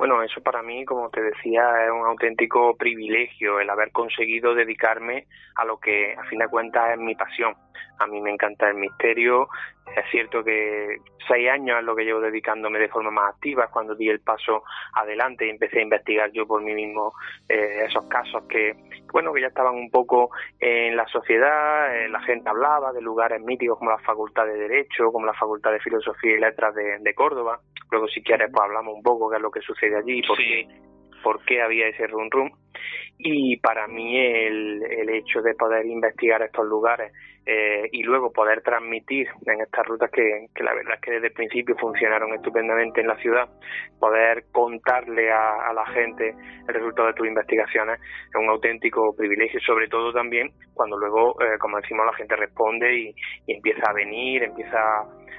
[0.00, 5.26] Bueno, eso para mí, como te decía, es un auténtico privilegio el haber conseguido dedicarme
[5.56, 7.54] a lo que a fin de cuentas es mi pasión.
[7.98, 9.48] A mí me encanta el misterio.
[9.94, 13.94] Es cierto que seis años es lo que llevo dedicándome de forma más activa, cuando
[13.94, 14.62] di el paso
[14.94, 17.12] adelante y empecé a investigar yo por mí mismo
[17.48, 18.74] eh, esos casos que,
[19.12, 23.40] bueno, que ya estaban un poco en la sociedad, eh, la gente hablaba de lugares
[23.40, 27.60] míticos como la Facultad de Derecho, como la Facultad de Filosofía y Letras de, Córdoba.
[27.90, 30.38] Luego, si quieres, pues hablamos un poco qué es lo que sucede allí y por,
[30.38, 30.68] qué,
[31.22, 32.50] por qué había ese rum rum.
[33.18, 37.12] Y para mí el, el hecho de poder investigar estos lugares
[37.46, 41.32] eh, y luego poder transmitir en estas rutas que, la verdad es que desde el
[41.32, 43.48] principio funcionaron estupendamente en la ciudad,
[43.98, 46.34] poder contarle a, la gente
[46.68, 51.58] el resultado de tus investigaciones es un auténtico privilegio, sobre todo también cuando luego, eh,
[51.58, 53.14] como decimos, la gente responde y,
[53.46, 54.78] empieza a venir, empieza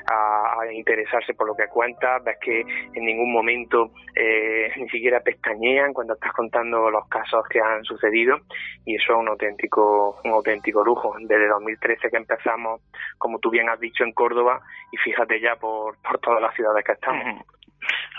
[0.08, 5.94] a, interesarse por lo que cuentas, ves que en ningún momento eh, ni siquiera pestañean
[5.94, 8.38] cuando estás contando los casos que han sucedido
[8.86, 11.16] y eso es un auténtico, un auténtico lujo.
[11.22, 11.48] Desde
[11.92, 12.82] 2013 que empezamos,
[13.18, 16.84] como tú bien has dicho, en Córdoba y fíjate ya por, por todas las ciudades
[16.86, 17.46] que estamos.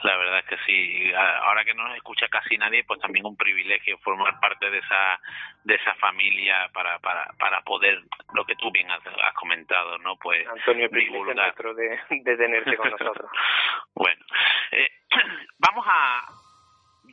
[0.02, 3.36] La verdad es que sí, ahora que no nos escucha casi nadie, pues también un
[3.36, 5.20] privilegio formar parte de esa
[5.62, 8.02] de esa familia para para para poder
[8.34, 9.00] lo que tú bien has,
[9.34, 10.16] comentado, ¿no?
[10.16, 11.54] Pues Antonio, divulgar.
[11.54, 13.30] de, de tenerte con nosotros.
[13.94, 14.24] bueno,
[14.72, 14.90] eh,
[15.58, 16.22] vamos a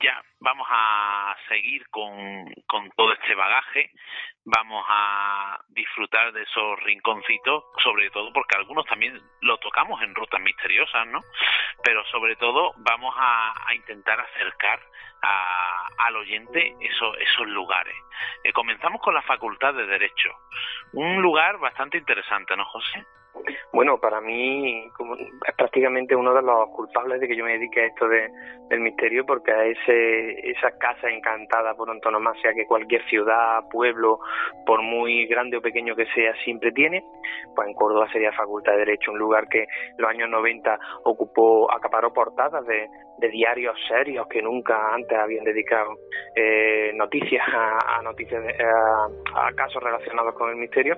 [0.01, 3.91] ya vamos a seguir con, con todo este bagaje,
[4.49, 10.41] vamos a disfrutar de esos rinconcitos, sobre todo porque algunos también lo tocamos en rutas
[10.41, 11.21] misteriosas, ¿no?
[11.83, 14.79] Pero sobre todo vamos a, intentar acercar
[15.21, 17.15] a, al oyente esos,
[17.47, 17.95] lugares.
[18.43, 20.29] Eh, comenzamos con la Facultad de Derecho,
[20.93, 23.05] un lugar bastante interesante, ¿no, José?
[23.71, 24.85] Bueno, para mí
[25.47, 28.29] es prácticamente uno de los culpables de que yo me dedique a esto de,
[28.69, 34.19] del misterio, porque a ese, esa casa encantada por antonomasia que cualquier ciudad, pueblo,
[34.65, 37.03] por muy grande o pequeño que sea, siempre tiene,
[37.55, 41.71] pues en Córdoba sería Facultad de Derecho, un lugar que en los años 90 ocupó,
[41.71, 42.89] acaparó portadas de,
[43.19, 45.97] de diarios serios que nunca antes habían dedicado
[46.35, 48.41] eh, noticias a, noticias
[49.35, 50.97] a, casos relacionados con el misterio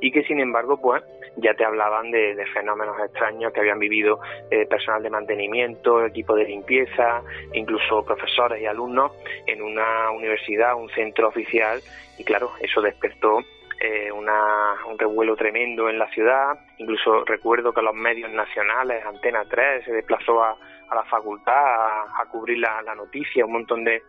[0.00, 1.02] y que sin embargo pues
[1.36, 6.44] ya te hablaban de, fenómenos extraños que habían vivido eh, personal de mantenimiento, equipo de
[6.44, 7.22] limpieza,
[7.54, 9.12] incluso profesores y alumnos
[9.46, 11.80] en una universidad, un centro oficial
[12.18, 13.40] y claro, eso despertó
[13.80, 16.56] eh, una, un revuelo tremendo en la ciudad.
[16.78, 20.56] Incluso recuerdo que los medios nacionales, Antena 3, se desplazó a,
[20.92, 24.02] a la facultad a, cubrir la, noticia, un montón de,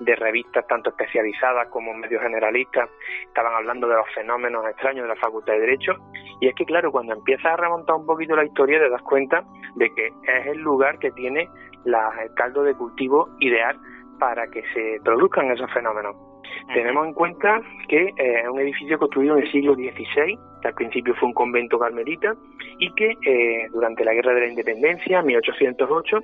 [0.00, 2.88] revistas tanto especializadas como medios generalistas
[3.26, 5.92] estaban hablando de los fenómenos extraños de la Facultad de Derecho
[6.40, 9.44] y es que claro, cuando empiezas a remontar un poquito la historia te das cuenta
[9.76, 11.48] de que es el lugar que tiene
[11.84, 13.78] la, el caldo de cultivo ideal
[14.18, 16.29] para que se produzcan esos fenómenos.
[16.72, 20.74] Tenemos en cuenta que eh, es un edificio construido en el siglo XVI, que al
[20.74, 22.34] principio fue un convento carmelita,
[22.78, 26.18] y que eh, durante la Guerra de la Independencia, 1808,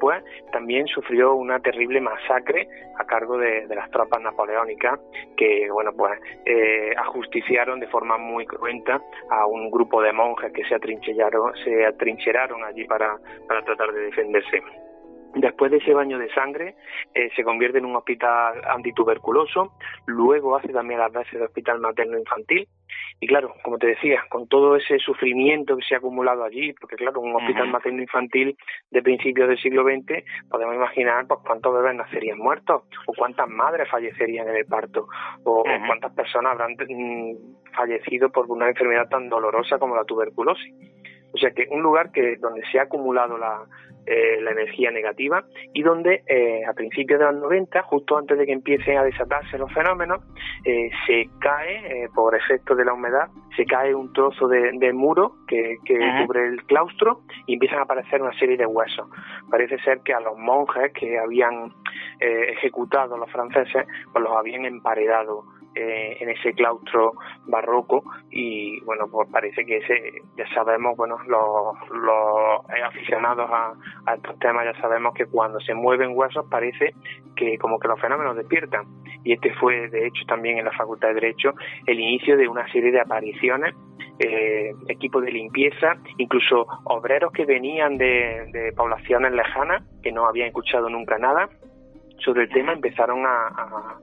[0.00, 4.98] pues también sufrió una terrible masacre a cargo de, las tropas napoleónicas,
[5.36, 6.12] que bueno pues
[6.44, 11.86] eh, ajusticiaron de forma muy cruenta a un grupo de monjes que se atrincheraron, se
[11.86, 13.16] atrincheraron allí para,
[13.48, 14.62] para tratar de defenderse.
[15.34, 16.74] Después de ese baño de sangre,
[17.14, 19.72] eh, se convierte en un hospital antituberculoso,
[20.06, 22.68] luego hace también las bases de hospital materno-infantil.
[23.18, 26.96] Y claro, como te decía, con todo ese sufrimiento que se ha acumulado allí, porque
[26.96, 28.56] claro, un hospital materno-infantil
[28.90, 33.88] de principios del siglo XX, podemos imaginar pues, cuántos bebés nacerían muertos, o cuántas madres
[33.88, 35.06] fallecerían en el parto,
[35.44, 40.74] o, cuántas personas habrán mm, fallecido por una enfermedad tan dolorosa como la tuberculosis.
[41.34, 43.64] O sea que un lugar que donde se ha acumulado la,
[44.04, 48.46] eh, la energía negativa y donde eh, a principios de los 90, justo antes de
[48.46, 50.20] que empiecen a desatarse los fenómenos,
[50.64, 55.76] eh, se cae, por efecto de la humedad, se cae un trozo de, muro que,
[55.86, 59.08] cubre el claustro y empiezan a aparecer una serie de huesos.
[59.48, 61.72] Parece ser que a los monjes que habían
[62.18, 67.14] ejecutado los franceses, pues los habían emparedado eh, en ese claustro
[67.46, 71.76] barroco y bueno pues parece que ese ya sabemos bueno los,
[72.84, 73.72] aficionados a,
[74.14, 76.94] estos temas ya sabemos que cuando se mueven huesos parece
[77.36, 78.84] que como que los fenómenos despiertan.
[79.24, 81.54] Y este fue de hecho también en la Facultad de Derecho
[81.86, 83.74] el inicio de una serie de apariciones
[84.18, 90.90] eh, equipos de limpieza, incluso obreros que venían de poblaciones lejanas que no habían escuchado
[90.90, 91.48] nunca nada
[92.24, 93.98] sobre el tema empezaron a,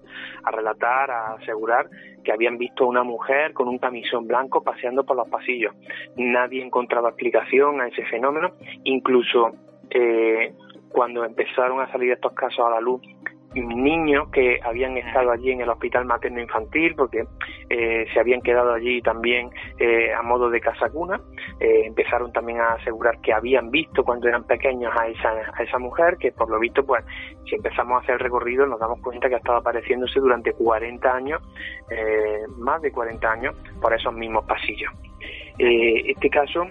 [0.52, 1.88] relatar, a asegurar
[2.24, 5.74] que habían visto a una mujer con un camisón blanco paseando por los pasillos.
[6.18, 8.52] Nadie encontraba explicación a ese fenómeno,
[8.84, 9.52] incluso
[9.90, 10.54] eh,
[10.90, 13.02] cuando empezaron a salir estos casos a la luz
[13.56, 17.26] niños que habían estado allí en el hospital materno infantil porque
[17.70, 21.20] eh, se habían quedado allí también eh, a modo de casacuna.
[21.60, 25.80] Eh, empezaron también a asegurar que habían visto cuando eran pequeños a esa, a esa
[25.80, 27.04] mujer que por lo visto pues
[27.46, 31.12] si empezamos a hacer el recorrido nos damos cuenta que ha estado apareciéndose durante 40
[31.12, 31.42] años
[32.58, 34.92] más de 40 años por esos mismos pasillos.
[35.58, 36.68] Este caso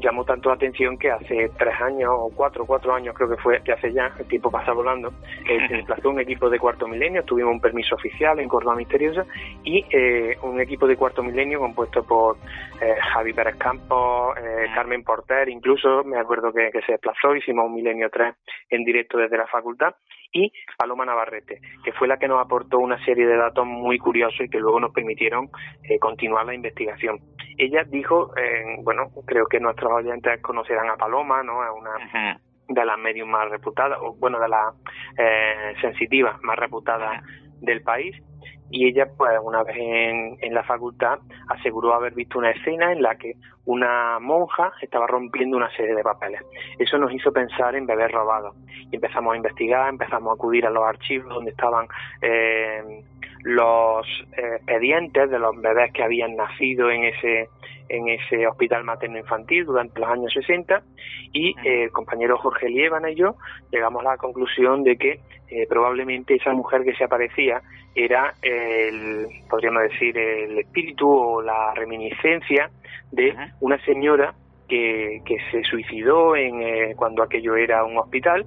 [0.00, 3.62] llamó tanto la atención que hace tres años o cuatro, cuatro años creo que fue,
[3.62, 5.12] que hace ya, el tiempo pasa volando,
[5.48, 9.24] eh, se desplazó un equipo de cuarto milenio, tuvimos un permiso oficial en Córdoba Misteriosa
[9.62, 12.36] y eh, un equipo de cuarto milenio compuesto por
[12.80, 14.34] eh, Javi Pérez Campos,
[14.74, 18.34] Carmen Porter, incluso me acuerdo que, que se desplazó, hicimos un milenio 3
[18.70, 19.94] en directo desde la facultad
[20.34, 24.40] y Paloma Navarrete, que fue la que nos aportó una serie de datos muy curiosos
[24.40, 25.48] y que luego nos permitieron
[25.84, 27.20] eh, continuar la investigación.
[27.56, 31.62] Ella dijo, eh, bueno, creo que nuestros oyentes conocerán a Paloma, ¿no?
[31.64, 34.74] Es una de las medios más reputadas, o bueno, de las
[35.16, 37.22] eh, sensitivas más reputadas
[37.60, 38.16] del país
[38.70, 43.02] y ella pues una vez en, en, la facultad aseguró haber visto una escena en
[43.02, 43.34] la que
[43.66, 46.40] una monja estaba rompiendo una serie de papeles.
[46.78, 48.56] Eso nos hizo pensar en bebés robados
[48.90, 51.86] y empezamos a investigar, empezamos a acudir a los archivos donde estaban
[52.20, 53.02] eh,
[53.44, 57.48] los eh, expedientes de los bebés que habían nacido en ese
[57.88, 60.82] en ese hospital materno infantil durante los años 60
[61.32, 63.36] y eh, el compañero Jorge Lievana y yo
[63.70, 67.62] llegamos a la conclusión de que eh, probablemente esa mujer que se aparecía
[67.94, 72.70] era el podríamos decir el espíritu o la reminiscencia
[73.12, 74.34] de una señora
[74.68, 78.46] que, que se suicidó en cuando aquello era un hospital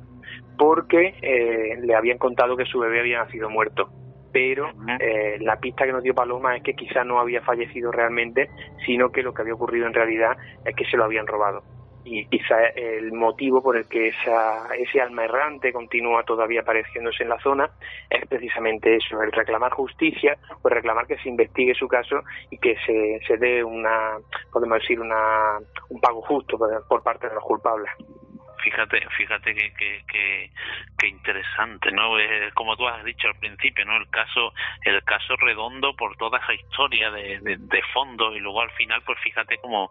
[0.58, 3.90] porque le habían contado que su bebé había nacido muerto
[4.38, 4.70] pero
[5.00, 8.52] eh, la pista que nos dio Paloma es que quizá no había fallecido realmente,
[8.86, 11.64] sino que lo que había ocurrido en realidad es que se lo habían robado.
[12.06, 17.30] Y quizá el motivo por el que esa, ese alma errante continúa todavía apareciéndose en
[17.30, 17.68] la zona
[18.12, 22.18] es precisamente eso, el reclamar justicia o reclamar que se investigue su caso
[22.52, 24.20] y que se, se dé una,
[24.54, 25.58] podemos decir, una,
[25.90, 27.90] un pago justo por parte de los culpables.
[28.70, 30.52] Fíjate, fíjate que, que,
[30.98, 32.20] que, interesante, ¿no?
[32.20, 33.96] Es, como tú has dicho al principio, ¿no?
[33.96, 34.54] El caso,
[34.84, 39.18] el caso redondo por toda esa historia de, de, fondo y luego al final, pues
[39.22, 39.90] fíjate como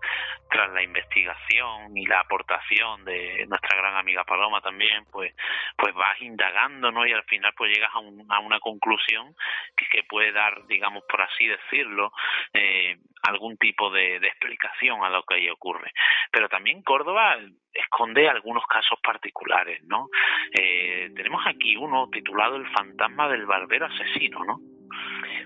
[0.50, 5.34] tras la investigación y la aportación de nuestra gran amiga Paloma también, pues,
[5.76, 7.06] pues vas indagando, ¿no?
[7.06, 9.34] Y al final pues llegas a, a una conclusión
[9.74, 12.12] que, que puede dar, digamos, por así decirlo,
[12.52, 15.92] eh, algún tipo de, de explicación a lo que ahí ocurre.
[16.30, 17.38] Pero también Córdoba
[17.78, 20.08] esconde algunos casos particulares, ¿no?
[20.52, 24.60] Eh, tenemos aquí uno titulado El fantasma del barbero asesino, ¿no?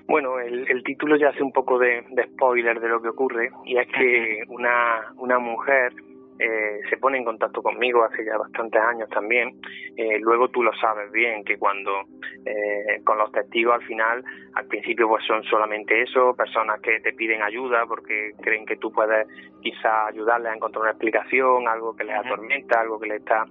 [0.07, 3.51] Bueno, el, el título ya hace un poco de, de, spoiler de lo que ocurre
[3.65, 5.93] y es que una, una mujer
[6.41, 9.61] eh, se pone en contacto conmigo hace ya bastantes años también.
[9.95, 12.05] Eh, luego tú lo sabes bien, que cuando
[12.47, 14.25] eh, con los testigos al final,
[14.55, 18.91] al principio pues son solamente eso, personas que te piden ayuda porque creen que tú
[18.91, 19.27] puedes
[19.61, 23.45] quizá ayudarles a encontrar una explicación, algo que les atormenta, algo que les está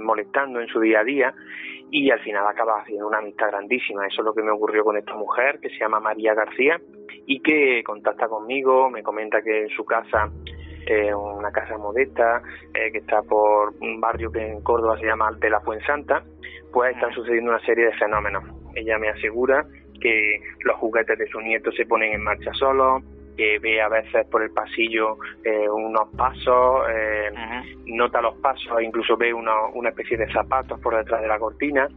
[0.00, 1.34] molestando en su día a día
[1.92, 4.04] y al final acaba haciendo una amistad grandísima.
[4.06, 6.80] Eso es lo que me ocurrió con esta mujer que se llama María García
[7.26, 10.28] y que contacta conmigo, me comenta que en su casa
[10.86, 12.42] eh, una casa modesta
[12.74, 16.22] eh, que está por un barrio que en Córdoba se llama de la Fuensanta,
[16.72, 18.44] pues están sucediendo una serie de fenómenos.
[18.74, 19.64] Ella me asegura
[20.00, 23.02] que los juguetes de su nieto se ponen en marcha solos,
[23.36, 27.30] que ve a veces por el pasillo eh, unos pasos, eh,
[27.86, 31.88] nota los pasos, incluso ve una especie de zapatos por detrás de la cortina,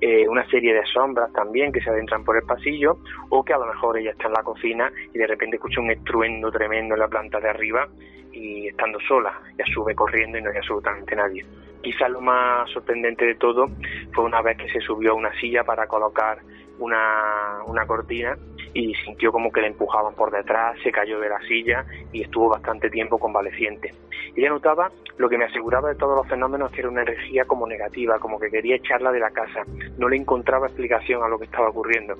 [0.00, 2.98] eh, una serie de sombras también que se adentran por el pasillo,
[3.30, 5.90] o que a lo mejor ella está en la cocina y de repente escucha un
[5.90, 7.88] estruendo tremendo en la planta de arriba
[8.32, 11.44] y estando sola, ya sube corriendo y no hay absolutamente nadie.
[11.82, 13.68] Quizás lo más sorprendente de todo
[14.12, 16.38] fue una vez que se subió a una silla para colocar
[16.78, 18.36] una, una cortina
[18.74, 22.48] y sintió como que le empujaban por detrás, se cayó de la silla y estuvo
[22.48, 23.92] bastante tiempo convaleciente.
[24.36, 27.66] Ella notaba lo que me aseguraba de todos los fenómenos que era una energía como
[27.66, 29.62] negativa, como que quería echarla de la casa,
[29.98, 32.16] no le encontraba explicación a lo que estaba ocurriendo.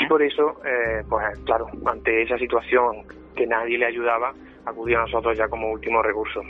[0.00, 4.32] Y por eso, eh, pues claro, ante esa situación que nadie le ayudaba,
[4.64, 6.42] acudió a nosotros ya como último recurso.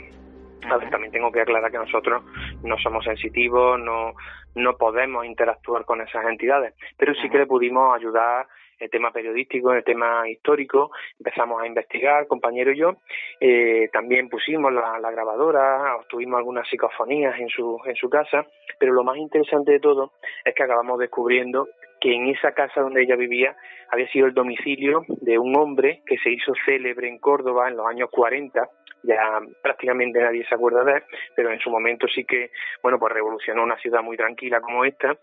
[0.91, 2.23] También tengo que aclarar que nosotros
[2.63, 4.13] no somos sensitivos, no,
[4.55, 8.47] no podemos interactuar con esas entidades, pero sí que le pudimos ayudar
[8.79, 12.97] el tema periodístico, el tema histórico, empezamos a investigar, compañero y yo,
[13.39, 18.45] eh, también pusimos la, la, grabadora, obtuvimos algunas psicofonías en su, en su casa,
[18.79, 20.13] pero lo más interesante de todo
[20.43, 21.67] es que acabamos descubriendo
[21.99, 23.55] que en esa casa donde ella vivía
[23.89, 27.87] había sido el domicilio de un hombre que se hizo célebre en Córdoba en los
[27.87, 28.69] años 40
[29.03, 31.03] ya prácticamente nadie se acuerda de él,
[31.35, 35.17] pero en su momento sí que, bueno, pues revolucionó una ciudad muy tranquila como esta,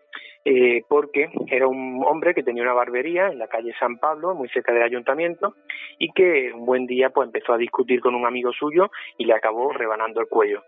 [0.45, 4.49] eh, porque era un hombre que tenía una barbería en la calle San Pablo, muy
[4.49, 5.55] cerca del ayuntamiento,
[5.99, 9.35] y que un buen día pues empezó a discutir con un amigo suyo y le
[9.35, 10.63] acabó rebanando el cuello.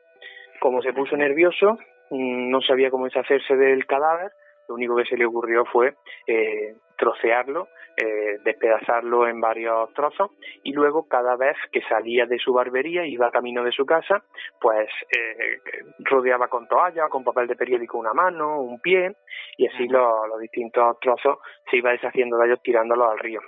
[0.60, 1.78] Como se puso nervioso,
[2.10, 4.32] mm, no sabía cómo deshacerse del cadáver,
[4.68, 5.94] lo único que se le ocurrió fue
[6.26, 10.30] eh, trocearlo, eh, despedazarlo en varios trozos
[10.62, 14.22] y luego cada vez que salía de su barbería iba camino de su casa,
[14.60, 15.60] pues eh,
[15.98, 19.16] rodeaba con toalla, con papel de periódico una mano, un pie
[19.56, 21.38] y así los, los distintos trozos
[21.70, 23.40] se iba deshaciendo de ellos tirándolos al río.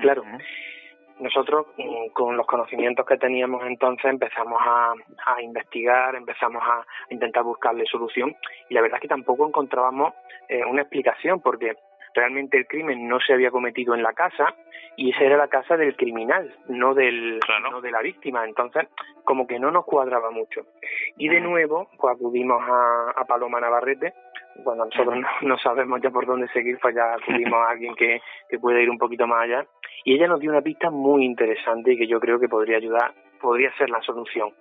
[0.00, 0.22] Claro,
[1.20, 4.94] nosotros mm, con los conocimientos que teníamos entonces empezamos a,
[5.42, 8.34] investigar, empezamos a intentar buscarle solución
[8.68, 10.14] y la verdad es que tampoco encontrábamos
[10.48, 11.74] eh, una explicación porque
[12.14, 14.54] realmente el crimen no se había cometido en la casa
[14.96, 17.40] y esa era la casa del criminal, no del
[17.70, 18.88] no de la víctima, entonces
[19.24, 20.62] como que no nos cuadraba mucho.
[21.16, 24.12] Y de nuevo, pues acudimos a, a Paloma Navarrete,
[24.62, 28.58] cuando nosotros no, sabemos ya por dónde seguir, pues ya acudimos a alguien que, que
[28.58, 29.66] puede ir un poquito más allá.
[30.04, 33.14] Y ella nos dio una pista muy interesante y que yo creo que podría ayudar,
[33.40, 34.52] podría ser la solución.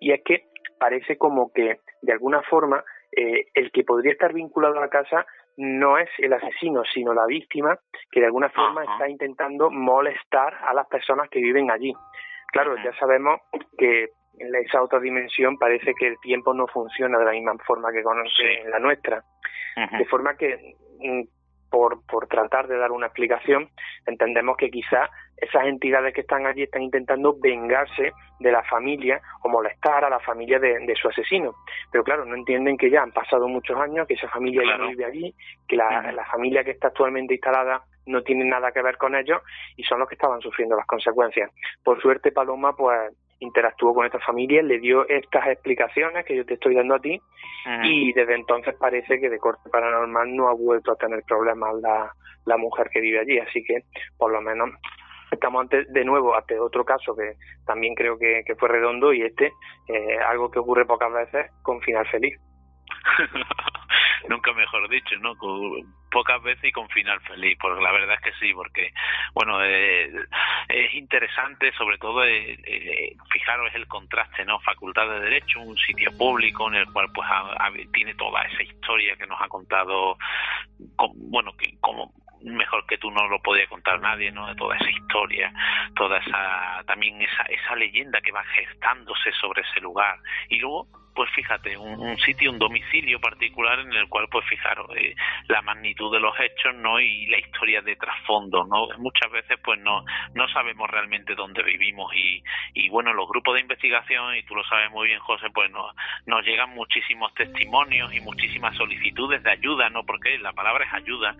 [0.00, 0.46] Y es que
[0.78, 5.26] parece como que, de alguna forma, eh, el que podría estar vinculado a la casa
[5.58, 7.76] no es el asesino, sino la víctima
[8.12, 11.92] que de alguna forma está intentando molestar a las personas que viven allí.
[12.52, 13.40] Claro, ya sabemos
[13.76, 17.90] que en esa otra dimensión parece que el tiempo no funciona de la misma forma
[17.90, 18.22] que con
[18.70, 19.24] la nuestra.
[19.98, 21.22] De forma que mm,
[21.70, 23.68] por, por tratar de dar una explicación,
[24.06, 29.48] entendemos que quizá esas entidades que están allí están intentando vengarse de la familia o
[29.48, 31.54] molestar a la familia de, su asesino.
[31.92, 34.88] Pero claro, no entienden que ya han pasado muchos años, que esa familia ya no
[34.88, 35.34] vive allí,
[35.68, 39.40] que la, la familia que está actualmente instalada no tiene nada que ver con ellos
[39.76, 41.50] y son los que estaban sufriendo las consecuencias.
[41.84, 46.54] Por suerte, Paloma, pues interactuó con esta familia, le dio estas explicaciones que yo te
[46.54, 47.20] estoy dando a ti
[47.84, 52.12] y desde entonces parece que de corte paranormal no ha vuelto a tener problemas la,
[52.46, 53.82] la mujer que vive allí, así que
[54.16, 54.70] por lo menos
[55.30, 57.34] estamos ante, de nuevo ante otro caso que
[57.66, 59.52] también creo que, fue redondo y este
[59.88, 62.38] eh, algo que ocurre pocas veces con final feliz.
[64.28, 65.34] Nunca mejor dicho, ¿no?
[66.10, 68.92] Pocas veces y con final feliz, porque la verdad es que sí, porque,
[69.34, 70.10] bueno, eh,
[70.68, 74.60] es interesante, sobre todo, eh, eh, fijaros el contraste, ¿no?
[74.60, 77.28] Facultad de Derecho, un sitio público en el cual, pues,
[77.92, 80.16] tiene toda esa historia que nos ha contado,
[81.14, 84.46] bueno, que como mejor que tú no lo podía contar nadie, ¿no?
[84.46, 85.52] De toda esa historia,
[85.94, 90.18] toda esa, también esa, esa leyenda que va gestándose sobre ese lugar.
[90.48, 90.86] Y luego,
[91.18, 95.16] pues fíjate, un, sitio, un domicilio particular en el cual, pues fijaros, eh,
[95.48, 97.00] la magnitud de los hechos, ¿no?
[97.00, 98.86] Y la historia de trasfondo, ¿no?
[98.98, 100.04] Muchas veces, pues no,
[100.34, 102.40] no sabemos realmente dónde vivimos y,
[102.74, 105.92] y bueno, los grupos de investigación, y tú lo sabes muy bien, José, pues nos,
[106.26, 110.06] nos llegan muchísimos testimonios y muchísimas solicitudes de ayuda, ¿no?
[110.06, 111.34] Porque la palabra es ayuda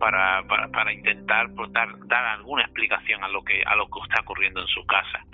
[0.00, 4.00] para, para, para intentar pues, dar, dar alguna explicación a lo que, a lo que
[4.02, 5.24] está ocurriendo en su casa.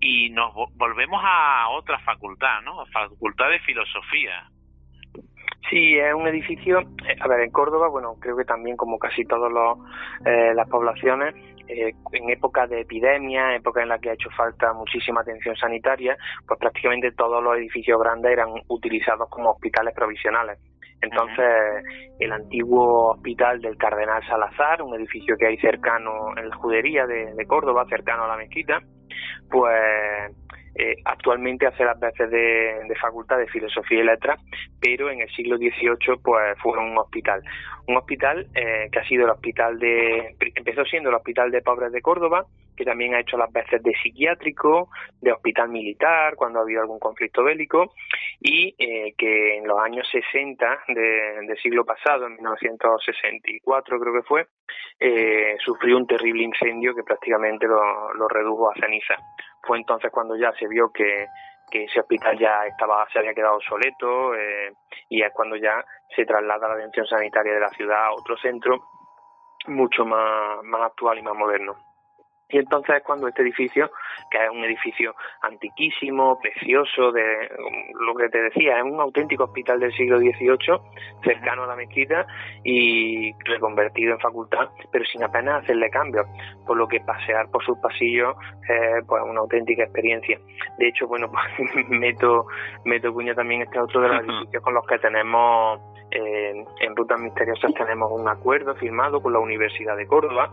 [0.00, 2.80] Y nos volvemos a otra facultad, ¿no?
[2.80, 2.86] A
[3.36, 4.50] facultad de Filosofía.
[5.68, 9.24] Sí, es un edificio, eh, a ver, en Córdoba, bueno, creo que también como casi
[9.24, 9.50] todas
[10.24, 11.34] eh, las poblaciones,
[11.66, 16.16] eh, en época de epidemia, época en la que ha hecho falta muchísima atención sanitaria,
[16.46, 20.60] pues prácticamente todos los edificios grandes eran utilizados como hospitales provisionales.
[21.02, 21.84] Entonces,
[22.20, 27.46] el antiguo hospital del Cardenal Salazar, un edificio que hay cercano en la judería de
[27.46, 28.80] Córdoba, cercano a la mezquita,
[29.50, 30.32] pues
[30.78, 34.40] eh, actualmente hace las veces de, facultad de filosofía y letras,
[34.80, 37.42] pero en el siglo XVIII pues fue un hospital.
[37.86, 41.92] Un hospital eh, que ha sido el hospital de, empezó siendo el hospital de pobres
[41.92, 42.46] de Córdoba,
[42.76, 46.98] que también ha hecho las veces de psiquiátrico, de hospital militar, cuando ha habido algún
[46.98, 47.94] conflicto bélico,
[48.40, 54.46] y eh, que en los años 60 del siglo pasado, en 1964 creo que fue,
[55.64, 59.16] sufrió un terrible incendio que prácticamente lo, lo redujo a ceniza
[59.66, 61.26] fue entonces cuando ya se vio que,
[61.72, 64.72] ese hospital ya estaba se había quedado obsoleto eh,
[65.10, 68.82] y es cuando ya se traslada la atención sanitaria de la ciudad a otro centro
[69.66, 71.74] mucho más actual y más moderno.
[72.48, 73.90] Y entonces es cuando este edificio,
[74.30, 77.50] que es un edificio antiquísimo, precioso, de
[78.00, 80.78] lo que te decía, es un auténtico hospital del siglo XVIII,
[81.24, 82.24] cercano a la mezquita
[82.62, 86.26] y reconvertido en facultad, pero sin apenas hacerle cambios,
[86.64, 88.36] por lo que pasear por sus pasillos
[88.68, 90.38] es pues una auténtica experiencia.
[90.78, 91.28] De hecho, bueno,
[91.58, 92.46] pues meto,
[92.84, 95.80] meto cuña también este otro de los edificios con los que tenemos
[96.10, 100.52] en Rutas Misteriosas tenemos un acuerdo firmado con la Universidad de Córdoba.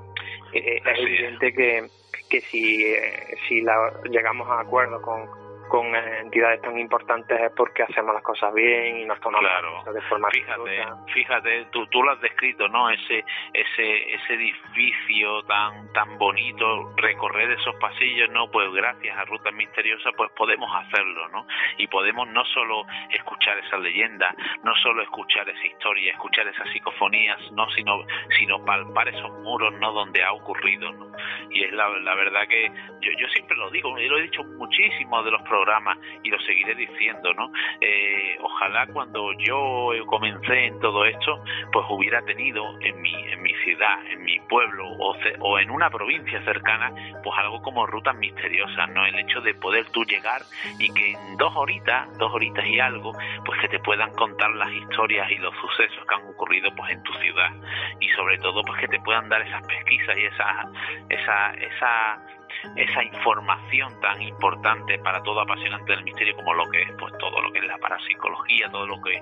[0.53, 1.82] Eh, es evidente que,
[2.29, 7.83] que si, eh, si la, llegamos a acuerdo con, con entidades tan importantes es porque
[7.83, 9.93] hacemos las cosas bien y nos tomamos claro.
[9.93, 15.91] de forma fíjate fíjate tú, tú lo has descrito no ese ese ese edificio tan
[15.93, 21.45] tan bonito recorrer esos pasillos no pues gracias a rutas misteriosas pues podemos hacerlo no
[21.77, 27.39] y podemos no solo escuchar esa leyenda no solo escuchar esa historia escuchar esas psicofonías
[27.51, 28.05] no sino
[28.37, 31.11] sino palpar esos muros no donde ha ocurrido no
[31.49, 34.43] y es la, la verdad que yo yo siempre lo digo y lo he dicho
[34.43, 37.51] muchísimo de los programas y lo seguiré diciendo, ¿no?
[37.79, 43.53] Eh, ojalá cuando yo comencé en todo esto, pues hubiera tenido en mi, en mi
[43.63, 46.91] ciudad, en mi pueblo o, o en una provincia cercana,
[47.23, 49.05] pues algo como rutas misteriosas, ¿no?
[49.05, 50.41] El hecho de poder tú llegar
[50.79, 53.11] y que en dos horitas, dos horitas y algo,
[53.45, 57.03] pues que te puedan contar las historias y los sucesos que han ocurrido pues en
[57.03, 57.51] tu ciudad
[57.99, 60.65] y sobre todo pues que te puedan dar esas pesquisas y esa
[61.09, 62.33] esa esa
[62.75, 67.41] esa información tan importante para todo apasionante del misterio como lo que es pues todo
[67.41, 69.21] lo que es la parapsicología, todo lo que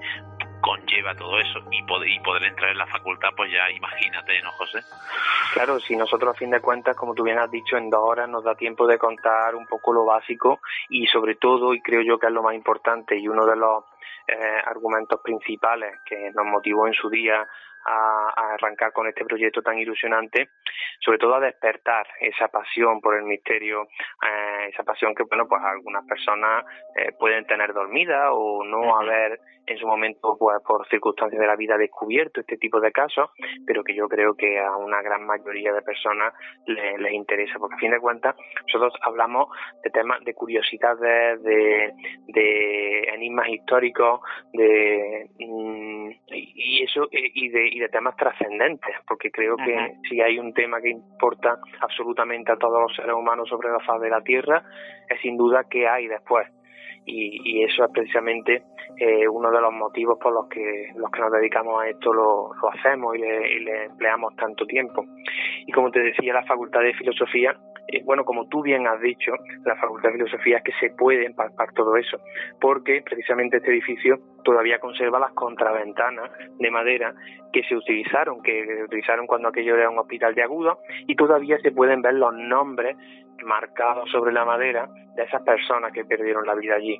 [0.62, 4.52] conlleva todo eso y poder, y poder entrar en la facultad, pues ya imagínate, ¿no,
[4.52, 4.80] José?
[5.54, 8.30] Claro, si nosotros a fin de cuentas, como tú bien has dicho, en dos horas
[8.30, 12.20] nos da tiempo de contar un poco lo básico y sobre todo, y creo yo
[12.20, 13.84] que es lo más importante y uno de los
[14.28, 17.46] eh, argumentos principales que nos motivó en su día
[17.86, 20.50] a, arrancar con este proyecto tan ilusionante,
[21.00, 25.62] sobre todo a despertar esa pasión por el misterio, eh, esa pasión que, bueno, pues
[25.64, 26.66] algunas personas
[26.96, 31.56] eh, pueden tener dormida o no haber en su momento, pues por circunstancias de la
[31.56, 33.30] vida, descubierto este tipo de casos,
[33.66, 36.34] pero que yo creo que a una gran mayoría de personas
[36.66, 38.36] les, interesa, porque a fin de cuentas
[38.68, 39.48] nosotros hablamos
[39.84, 41.94] de temas de curiosidades, de,
[42.28, 44.22] de enigmas históricos,
[44.54, 50.38] de mm, y eso y de y de temas trascendentes, porque creo que si hay
[50.38, 54.22] un tema que importa absolutamente a todos los seres humanos sobre la faz de la
[54.22, 54.62] Tierra,
[55.10, 56.48] es sin duda qué hay después.
[57.06, 58.64] Y, eso es precisamente
[58.98, 62.52] eh, uno de los motivos por los que los que nos dedicamos a esto lo,
[62.70, 65.06] hacemos y le, y le, empleamos tanto tiempo.
[65.66, 67.56] Y como te decía, la Facultad de Filosofía
[67.92, 69.32] eh, bueno, como tú bien has dicho,
[69.66, 72.18] la Facultad de Filosofía es que se puede empalpar todo eso,
[72.60, 77.14] porque precisamente este edificio todavía conserva las contraventanas de madera
[77.52, 81.72] que se utilizaron, que utilizaron cuando aquello era un hospital de agudo, y todavía se
[81.72, 82.96] pueden ver los nombres
[83.44, 87.00] marcados sobre la madera de esas personas que perdieron la vida allí.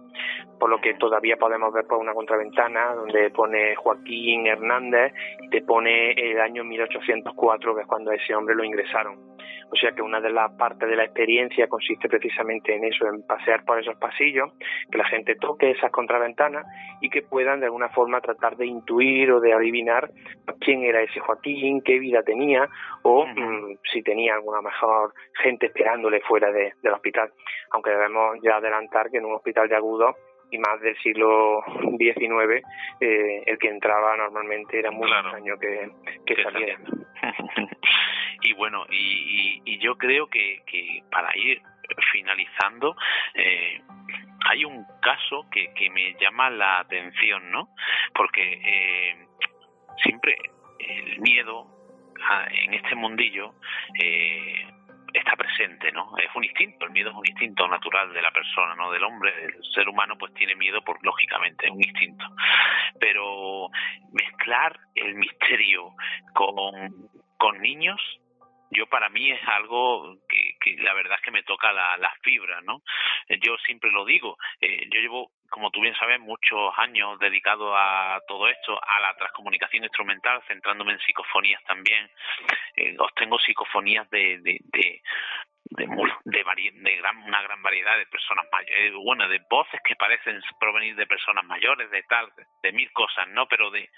[0.60, 5.62] Por lo que todavía podemos ver por una contraventana donde pone Joaquín Hernández y te
[5.62, 9.32] pone el año 1804, que es cuando ese hombre lo ingresaron.
[9.72, 13.24] O sea que una de las partes de la experiencia consiste precisamente en eso, en
[13.24, 14.52] pasear por esos pasillos,
[14.92, 16.66] que la gente toque esas contraventanas
[17.00, 20.12] y que puedan de alguna forma tratar de intuir o de adivinar
[20.60, 22.68] quién era ese Joaquín, qué vida tenía
[23.04, 27.30] o mm, si tenía alguna mejor gente esperándole fuera del hospital.
[27.72, 30.16] Aunque debemos ya adelantar que en un hospital de agudo
[30.50, 31.62] y más del siglo
[32.00, 32.64] XIX,
[33.02, 35.28] eh, el que entraba normalmente era muy claro.
[35.28, 35.92] extraño que,
[36.26, 36.78] que salía.
[38.44, 41.62] y bueno, y, y, yo creo que, que para ir
[42.14, 42.96] finalizando,
[43.36, 43.82] eh,
[44.50, 47.68] hay un caso que, que me llama la atención, ¿no?
[48.14, 49.28] Porque eh,
[50.02, 50.38] siempre
[50.80, 51.68] el miedo
[52.52, 53.54] en este mundillo
[54.02, 54.66] eh,
[55.20, 56.18] está presente, ¿no?
[56.18, 58.92] Es un instinto, el miedo es un instinto natural de la persona, ¿no?
[58.92, 62.26] Del hombre, el ser humano pues tiene miedo por lógicamente, es un instinto.
[63.00, 63.70] Pero
[64.12, 65.94] mezclar el misterio
[66.34, 68.00] con, con niños
[68.72, 72.64] yo para mí es algo que, la verdad es que me toca la, las fibras,
[72.64, 72.82] ¿no?
[73.42, 78.20] Yo siempre lo digo, eh, yo llevo, como tú bien sabes, muchos años dedicado a
[78.28, 82.10] todo esto, a la transcomunicación instrumental, centrándome en psicofonías también.
[82.76, 85.02] Eh, tengo psicofonías de, de, de,
[85.72, 85.88] de,
[86.26, 90.42] de, de gran, una gran variedad de personas mayores, eh, bueno, de voces que parecen
[90.60, 92.32] provenir de personas mayores, de tal,
[92.64, 93.48] de, mil cosas, ¿no?
[93.48, 93.90] Pero de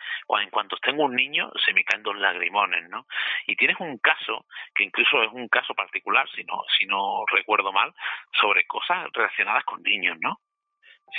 [0.41, 3.05] en cuanto tengo un niño se me caen dos lagrimones, ¿no?
[3.45, 7.71] Y tienes un caso, que incluso es un caso particular, si no, si no recuerdo
[7.71, 7.93] mal,
[8.39, 10.39] sobre cosas relacionadas con niños, ¿no?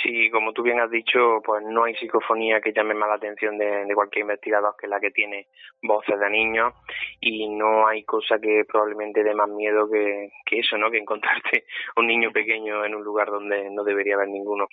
[0.03, 3.57] Sí, como tú bien has dicho, pues no hay psicofonía que llame más la atención
[3.57, 5.47] de, cualquier investigador que la que tiene
[5.81, 6.73] voces de niños
[7.21, 10.91] y no hay cosa que probablemente dé más miedo que, que eso, ¿no?
[10.91, 11.65] Que encontrarte
[11.95, 14.67] un niño pequeño en un lugar donde no debería haber ninguno.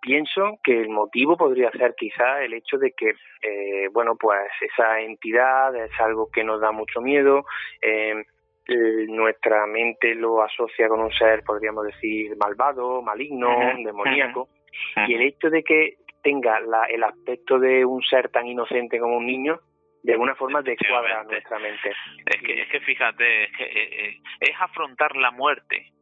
[0.00, 3.10] Pienso que el motivo podría ser quizá el hecho de que,
[3.42, 7.44] eh, bueno, pues esa entidad es algo que nos da mucho miedo.
[7.82, 8.24] Eh,
[8.70, 13.48] eh, nuestra mente lo asocia con un ser, podríamos decir, malvado, maligno,
[13.84, 14.48] demoníaco,
[15.08, 19.16] y el hecho de que tenga la, el aspecto de un ser tan inocente como
[19.16, 19.60] un niño,
[20.02, 21.92] de alguna forma descuadra nuestra mente.
[22.26, 25.92] Es que, es que fíjate, es, que, eh, eh, es afrontar la muerte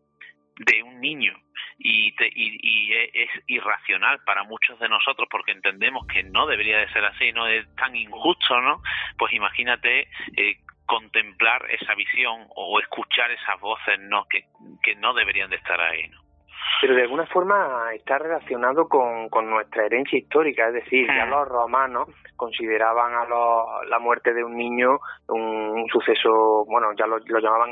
[0.58, 1.34] de un niño
[1.78, 6.78] y, te, y, y, es irracional para muchos de nosotros porque entendemos que no debería
[6.78, 8.82] de ser así, no es tan injusto, ¿no?
[9.16, 10.56] Pues imagínate eh,
[10.88, 14.46] contemplar esa visión o escuchar esas voces no que,
[14.82, 16.28] que no deberían de estar ahí ¿no?
[16.80, 21.30] pero de alguna forma está relacionado con, con nuestra herencia histórica, es decir, ya hmm.
[21.30, 23.26] los romanos consideraban a
[23.88, 27.70] la muerte de un niño un, suceso, bueno, ya lo, lo llamaban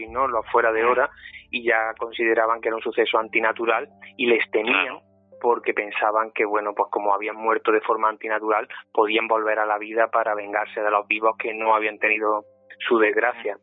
[0.00, 0.26] y ¿no?
[0.26, 0.88] Lo fuera de hmm.
[0.88, 1.10] hora,
[1.50, 4.98] y ya consideraban que era un suceso antinatural y les temían.
[5.40, 9.78] porque pensaban que, bueno, pues como habían muerto de forma antinatural, podían volver a la
[9.78, 12.44] vida para vengarse de los vivos que no habían tenido
[12.78, 13.56] su desgracia.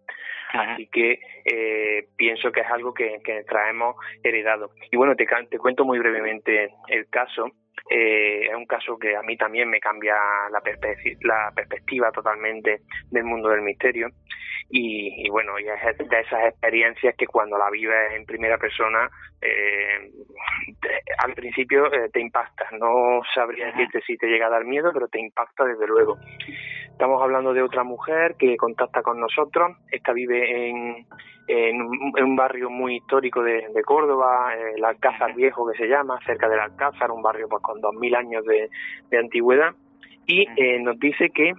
[0.54, 4.72] Así que eh, pienso que es algo que, que, traemos heredado.
[4.90, 7.52] Y bueno, te, te cuento muy brevemente el caso.
[7.90, 10.16] Eh, es un caso que a mí también me cambia
[10.50, 10.62] la,
[11.22, 14.08] la perspectiva totalmente del mundo del misterio.
[14.70, 19.10] Y, y, bueno, y es de esas experiencias que cuando la vives en primera persona,
[19.42, 20.12] eh,
[21.20, 22.68] al principio eh, te impacta.
[22.80, 26.18] No sabría decirte si te llega a dar miedo, pero te impacta desde luego.
[26.96, 29.76] Estamos hablando de otra mujer que contacta con nosotros.
[29.92, 31.06] Esta vive en,
[31.46, 36.48] en, un, barrio muy histórico de, de Córdoba, el Alcázar Viejo que se llama, cerca
[36.48, 38.70] del Alcázar, un barrio pues con dos mil años de,
[39.10, 39.74] de antigüedad.
[40.26, 41.52] Y eh, nos dice que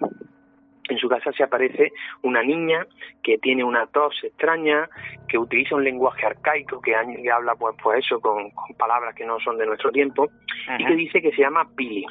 [0.89, 2.87] en su casa se aparece una niña
[3.22, 4.89] que tiene una tos extraña,
[5.28, 9.59] que utiliza un lenguaje arcaico, que, habla pues, pues eso, con, palabras que no son
[9.59, 10.30] de nuestro tiempo,
[10.78, 12.07] y que dice que se llama Pili.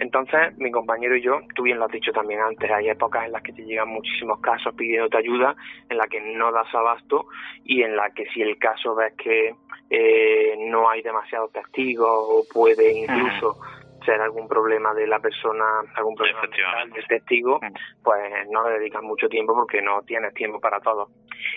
[0.00, 3.32] Entonces, mi compañero y yo, tú bien lo has dicho también antes, hay épocas en
[3.32, 5.54] las que te llegan muchísimos casos pidiéndote ayuda,
[5.90, 7.26] en la que no das abasto
[7.64, 9.54] y en la que si el caso ves que
[9.90, 13.58] eh, no hay demasiados testigos o puede incluso
[14.04, 16.40] ser algún problema de la persona, algún problema
[16.94, 17.60] del testigo,
[18.02, 21.08] pues no le dedicas mucho tiempo porque no tienes tiempo para todo.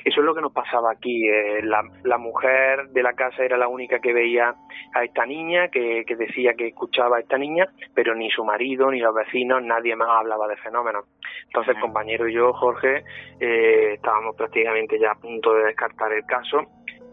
[0.06, 1.28] Eso es lo que nos pasaba aquí.
[1.28, 4.56] Eh, la, la, mujer de la casa era la única que veía
[4.94, 8.90] a esta niña, que, que, decía que escuchaba a esta niña, pero ni su marido,
[8.92, 11.06] ni los vecinos, nadie más hablaba de fenómenos.
[11.48, 13.04] Entonces, el compañero y yo, Jorge,
[13.40, 16.66] eh, estábamos prácticamente ya a punto de descartar el caso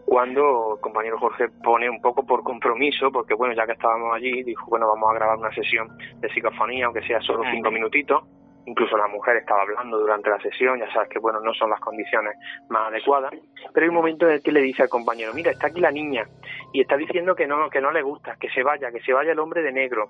[0.05, 4.43] cuando el compañero Jorge pone un poco por compromiso, porque bueno, ya que estábamos allí,
[4.43, 5.87] dijo, bueno, vamos a grabar una sesión
[6.19, 8.23] de psicofonía, aunque sea solo cinco minutitos,
[8.65, 11.79] incluso la mujer estaba hablando durante la sesión, ya sabes que bueno, no son las
[11.79, 12.35] condiciones
[12.69, 13.33] más adecuadas,
[13.73, 15.91] pero hay un momento en el que le dice al compañero, mira, está aquí la
[15.91, 16.25] niña
[16.73, 19.31] y está diciendo que no, que no le gusta, que se vaya, que se vaya
[19.31, 20.09] el hombre de negro.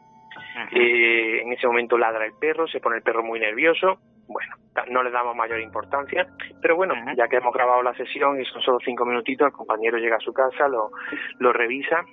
[0.73, 3.99] Eh, en ese momento ladra el perro, se pone el perro muy nervioso,
[4.31, 4.55] bueno,
[4.89, 6.27] no le damos mayor importancia,
[6.61, 9.97] pero bueno, ya que hemos grabado la sesión y son solo cinco minutitos, el compañero
[9.97, 10.91] llega a su casa, lo,
[11.39, 12.05] lo revisa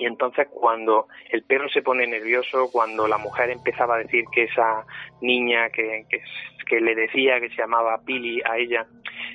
[0.00, 4.44] y entonces cuando el perro se pone nervioso, cuando la mujer empezaba a decir que
[4.44, 4.86] esa
[5.20, 6.06] niña que,
[6.66, 8.86] que, le decía que se llamaba Pili a ella,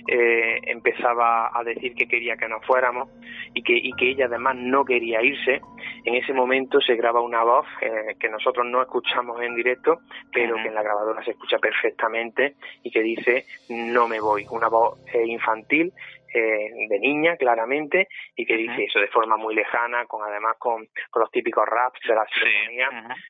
[0.07, 3.09] eh, empezaba a decir que quería que nos fuéramos
[3.53, 5.61] y que, y que ella además no quería irse,
[6.05, 9.99] en ese momento se graba una voz eh, que nosotros no escuchamos en directo,
[10.33, 14.69] pero que en la grabadora se escucha perfectamente y que dice no me voy, una
[14.69, 15.93] voz eh, infantil
[16.35, 20.87] eh, de niña, claramente, y que dice eso de forma muy lejana, con además con,
[21.15, 22.89] los típicos raps de la sinfonía,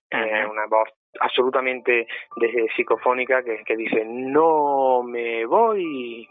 [0.10, 0.90] eh, una voz
[1.20, 6.28] absolutamente de, psicofónica que, que dice no me voy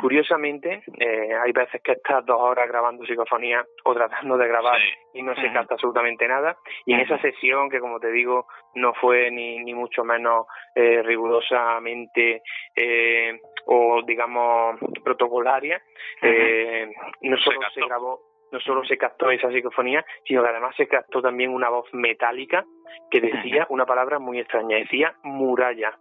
[0.00, 4.78] Curiosamente, eh, hay veces que estás dos horas grabando psicofonía o tratando de grabar
[5.14, 6.56] y no se capta absolutamente nada.
[6.84, 11.02] Y en esa sesión, que como te digo, no fue ni, ni mucho menos eh,
[11.02, 12.42] rigurosamente
[12.74, 15.80] eh, o, digamos, protocolaria,
[16.20, 16.90] eh,
[17.22, 20.86] no solo se, se grabó no solo se captó esa psicofonía, sino que además se
[20.86, 22.64] captó también una voz metálica
[23.10, 25.98] que decía una palabra muy extraña, decía muralla.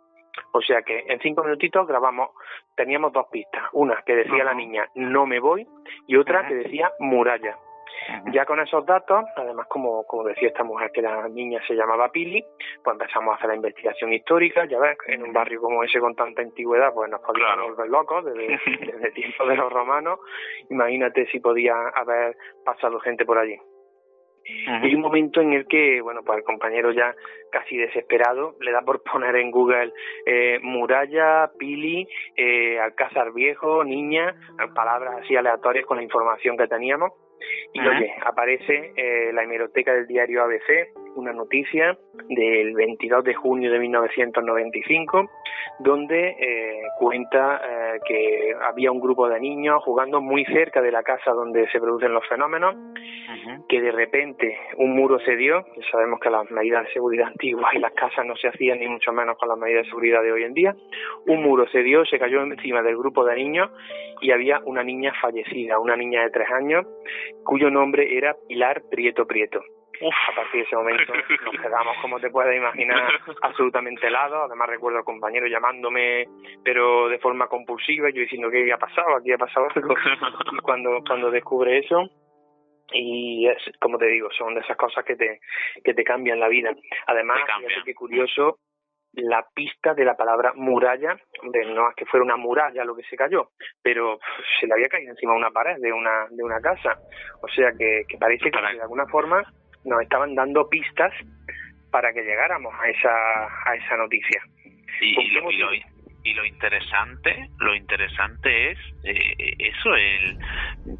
[0.56, 2.30] O sea que en cinco minutitos grabamos,
[2.76, 5.68] teníamos dos pistas, una que decía la niña no me voy
[6.08, 7.58] y otra que decía muralla.
[8.32, 12.12] Ya con esos datos, además como, como decía esta mujer que la niña se llamaba
[12.12, 12.44] Pili,
[12.84, 16.16] pues empezamos a hacer la investigación histórica, ya ves, en un barrio como ese con
[16.16, 18.60] tanta antigüedad, pues nos podíamos volver locos desde,
[18.92, 20.20] desde tiempo de los romanos,
[20.70, 23.58] imagínate si podía haber pasado gente por allí.
[24.68, 27.16] Hay un momento en el que, bueno, pues el compañero ya
[27.52, 29.94] casi desesperado le da por poner en Google
[30.26, 34.36] eh, muralla, pili, eh, alcázar viejo, niña,
[34.74, 37.12] palabras así aleatorias con la información que teníamos.
[37.74, 41.98] Y oye, aparece eh, la hemeroteca del diario ABC, una noticia
[42.30, 45.30] del 22 de junio de 1995,
[45.80, 51.04] donde eh, cuenta eh, que había un grupo de niños jugando muy cerca de la
[51.04, 52.76] casa donde se producen los fenómenos,
[53.68, 57.80] que de repente un muro se dio, sabemos que las medidas de seguridad antiguas y
[57.80, 60.44] las casas no se hacían ni mucho menos con las medidas de seguridad de hoy
[60.44, 60.76] en día,
[61.28, 63.70] un muro se dio, se cayó encima del grupo de niños
[64.22, 66.86] y había una niña fallecida, una niña de tres años,
[67.44, 69.62] cuyo nombre era Pilar Prieto Prieto.
[70.02, 71.14] A partir de ese momento
[71.46, 74.44] nos quedamos, como te puedes imaginar, absolutamente helados.
[74.46, 76.28] Además recuerdo al compañero llamándome,
[76.64, 79.96] pero de forma compulsiva, yo diciendo que había pasado, aquí ha pasado algo.
[80.52, 82.10] Y cuando, cuando descubre eso,
[82.92, 85.40] y es, como te digo, son de esas cosas que te,
[85.84, 86.72] que te cambian la vida.
[87.08, 88.58] Además, fíjate que curioso,
[89.14, 93.04] la pista de la palabra muralla, de no es que fuera una muralla lo que
[93.04, 93.50] se cayó,
[93.82, 94.20] pero
[94.60, 96.98] se le había caído encima una pared de una, de una casa.
[97.42, 99.44] O sea que, que parece que de alguna forma
[99.86, 101.14] nos estaban dando pistas
[101.92, 104.42] para que llegáramos a esa, a esa noticia.
[105.02, 110.38] Y, lo, y, lo, interesante, lo interesante es eh, eso, el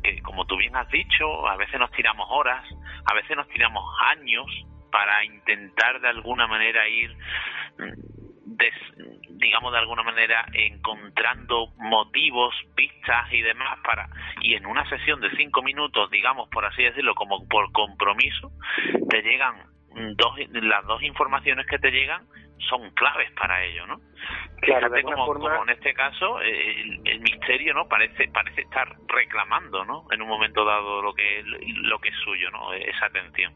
[0.04, 2.64] que como tú bien has dicho, a veces nos tiramos horas,
[3.06, 3.84] a veces nos tiramos
[4.18, 4.46] años
[4.92, 7.16] para intentar de alguna manera ir
[9.30, 14.10] digamos de alguna manera encontrando motivos, pistas y demás para
[14.42, 18.52] y en una sesión de cinco minutos, digamos por así decirlo, como por compromiso,
[19.10, 19.56] te llegan
[20.16, 22.26] dos las dos informaciones que te llegan
[22.70, 24.00] son claves para ello, ¿no?
[24.62, 27.88] Claro, como, como, en este caso el, el, misterio, ¿no?
[27.88, 30.06] Parece parece estar reclamando, ¿no?
[30.12, 32.74] En un momento dado lo que lo que es suyo, ¿no?
[32.74, 33.54] Esa atención.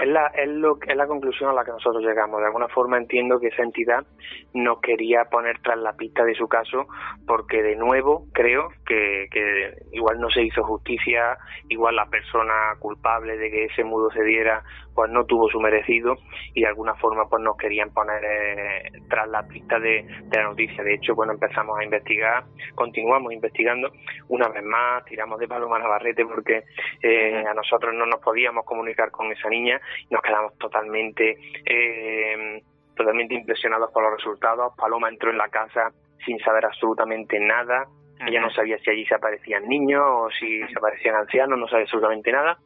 [0.00, 2.40] Es la, es, lo, es la conclusión a la que nosotros llegamos.
[2.40, 4.06] De alguna forma entiendo que esa entidad
[4.54, 6.86] no quería poner tras la pista de su caso
[7.26, 11.36] porque de nuevo creo que, que igual no se hizo justicia,
[11.68, 14.62] igual la persona culpable de que ese mudo se diera
[14.94, 16.16] pues no tuvo su merecido
[16.54, 20.44] y de alguna forma pues nos querían poner eh, tras la pista de, de, la
[20.44, 20.82] noticia.
[20.84, 23.92] De hecho, bueno, empezamos a investigar, continuamos investigando
[24.28, 26.64] una vez más, tiramos de Paloma Navarrete porque
[27.02, 32.62] eh, a nosotros no nos podíamos comunicar con esa niña y nos quedamos totalmente eh,
[32.96, 34.74] totalmente impresionados por los resultados.
[34.76, 35.92] Paloma entró en la casa
[36.24, 37.86] sin saber absolutamente nada,
[38.26, 41.84] Ella no sabía si allí se aparecían niños o si se aparecían ancianos, no sabía
[41.84, 42.58] absolutamente nada.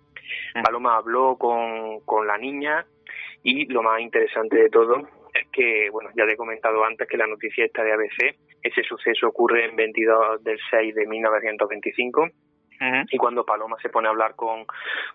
[0.65, 2.85] Paloma habló con, con la niña
[3.45, 5.07] y lo más interesante de todo
[5.55, 9.29] que, bueno, ya te he comentado antes que la noticia está de ABC, ese suceso
[9.29, 12.29] ocurre en 22 del 6 de 1925
[13.11, 14.67] y cuando Paloma se pone a hablar con,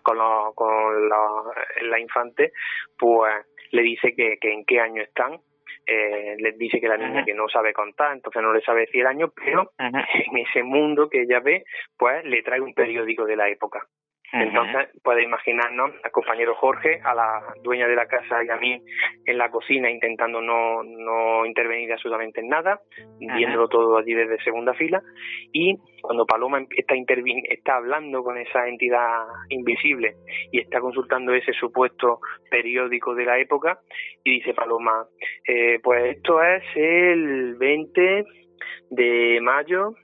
[0.02, 0.18] con,
[0.54, 2.52] con la, infante,
[2.98, 5.38] pues le dice que, que en qué año están
[5.86, 9.00] eh, les dice que la niña que no sabe contar, entonces no le sabe decir
[9.00, 11.64] el año, pero en ese mundo que ella ve,
[11.96, 13.86] pues le trae un periódico de la época.
[14.32, 18.80] Entonces, puede imaginarnos al compañero Jorge, a la dueña de la casa y a mí
[19.26, 22.80] en la cocina intentando no, no intervenir absolutamente en nada,
[23.18, 25.02] viéndolo todo allí desde segunda fila.
[25.52, 26.94] Y cuando Paloma está,
[27.48, 30.14] está hablando con esa entidad invisible
[30.52, 32.20] y está consultando ese supuesto
[32.50, 33.80] periódico de la época,
[34.22, 35.06] y dice Paloma,
[35.46, 38.24] eh, pues esto es el 20
[38.90, 39.96] de mayo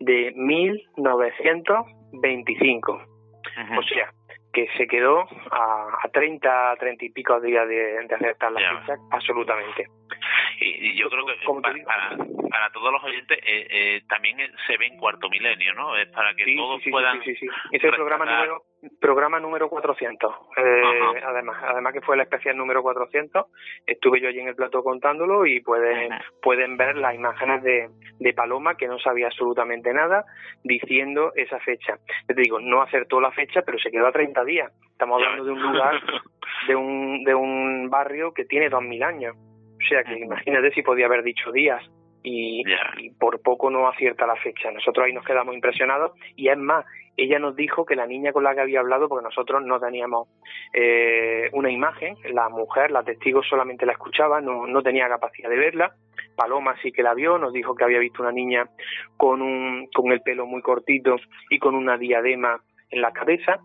[0.00, 3.09] de 1925
[3.78, 4.12] o sea,
[4.52, 8.94] que se quedó a, a 30, 30 y pico días de, de acertar la fecha,
[9.10, 9.86] absolutamente.
[10.60, 11.32] Y, yo creo que
[11.62, 12.16] para,
[12.50, 14.36] para, todos los oyentes eh, eh, también
[14.66, 15.96] se ve en cuarto milenio, ¿no?
[15.96, 17.22] Es para que todos puedan.
[17.22, 17.48] Sí, sí, sí.
[17.72, 18.62] Es el programa número,
[19.00, 20.34] programa número 400.
[20.58, 23.46] Eh, además, además que fue el especial número 400.
[23.86, 26.10] Estuve yo allí en el plato contándolo y pueden,
[26.42, 27.88] pueden ver las imágenes de,
[28.18, 30.26] de Paloma que no sabía absolutamente nada
[30.62, 31.96] diciendo esa fecha.
[32.26, 34.70] Te digo, no acertó la fecha, pero se quedó a 30 días.
[34.92, 36.02] Estamos hablando de un lugar,
[36.68, 39.36] de un, de un barrio que tiene 2.000 años.
[39.80, 41.82] O sea que imagínate si podía haber dicho días
[42.22, 42.62] y,
[43.18, 44.70] por poco no acierta la fecha.
[44.70, 46.84] Nosotros ahí nos quedamos impresionados y es más,
[47.16, 50.28] ella nos dijo que la niña con la que había hablado, porque nosotros no teníamos
[50.72, 55.56] eh, una imagen, la mujer, la testigo solamente la escuchaba, no, no tenía capacidad de
[55.56, 55.94] verla.
[56.36, 58.68] Paloma sí que la vio, nos dijo que había visto una niña
[59.16, 61.16] con, un, con el pelo muy cortito
[61.50, 63.60] y con una diadema en la cabeza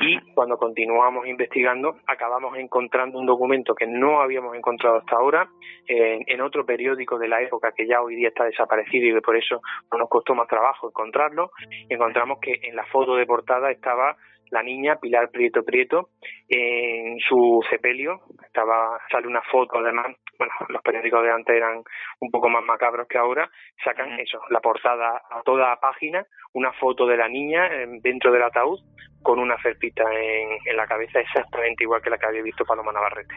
[0.00, 5.48] y cuando continuamos investigando acabamos encontrando un documento que no habíamos encontrado hasta ahora
[5.86, 9.36] en, otro periódico de la época que ya hoy día está desaparecido y que por
[9.36, 9.60] eso
[9.96, 11.52] nos costó más trabajo encontrarlo.
[11.88, 14.16] Encontramos que en la foto de portada estaba
[14.54, 16.10] la niña Pilar Prieto Prieto
[16.48, 18.20] en su sepelio.
[18.46, 21.82] Estaba sale una foto además bueno los periódicos de antes eran
[22.20, 23.50] un poco más macabros que ahora
[23.84, 27.68] sacan eso la portada a toda página una foto de la niña
[28.00, 28.80] dentro del ataúd
[29.22, 32.92] con una felpita en, en la cabeza exactamente igual que la que había visto Paloma
[32.92, 33.34] Navarrete.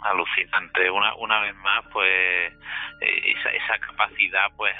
[0.00, 0.90] Alucinante.
[0.90, 2.52] Una una vez más pues
[3.00, 4.74] eh, esa, esa capacidad pues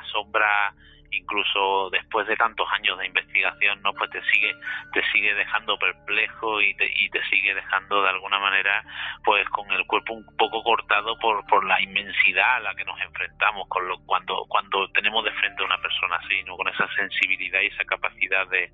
[0.00, 0.74] asombra
[1.10, 4.54] incluso después de tantos años de investigación no pues te sigue
[4.92, 8.84] te sigue dejando perplejo y te, y te sigue dejando de alguna manera
[9.24, 13.00] pues con el cuerpo un poco cortado por, por la inmensidad a la que nos
[13.00, 16.88] enfrentamos con lo, cuando cuando tenemos de frente a una persona así no con esa
[16.94, 18.70] sensibilidad y esa capacidad de,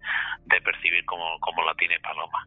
[0.47, 2.47] de percibir como, como la tiene Paloma.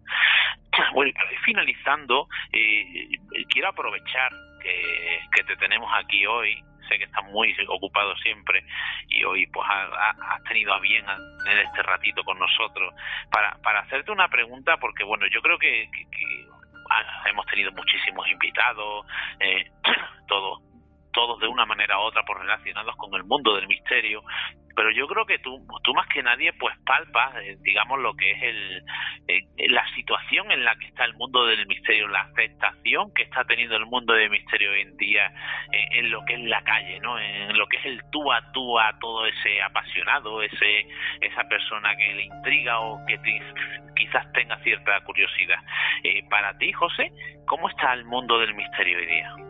[0.93, 3.09] Bueno ir finalizando eh,
[3.49, 4.31] quiero aprovechar
[4.61, 8.63] que, que te tenemos aquí hoy sé que estás muy ocupado siempre
[9.09, 11.05] y hoy pues has tenido a bien
[11.43, 12.93] tener este ratito con nosotros.
[13.31, 15.89] Para, para hacerte una pregunta porque bueno yo creo que,
[17.25, 19.05] hemos tenido muchísimos invitados
[19.39, 19.69] eh,
[20.27, 20.61] todos
[21.17, 24.21] todos de una manera u otra por relacionados con el mundo del misterio
[24.77, 28.29] pero yo creo que tú, tú más que nadie pues palpas, eh, digamos, lo que
[28.29, 28.83] es el,
[29.27, 33.43] eh, la situación en la que está el mundo del misterio, la aceptación que está
[33.43, 35.33] teniendo el mundo del misterio hoy en día
[35.73, 37.17] eh, en lo que es la calle, ¿no?
[37.17, 40.85] En lo que es el tú a tú a todo ese apasionado, ese
[41.21, 43.19] esa persona que le intriga o que
[43.95, 45.57] quizás tenga cierta curiosidad.
[46.29, 47.11] para ti, José,
[47.47, 49.46] ¿cómo está el mundo del misterio hoy día?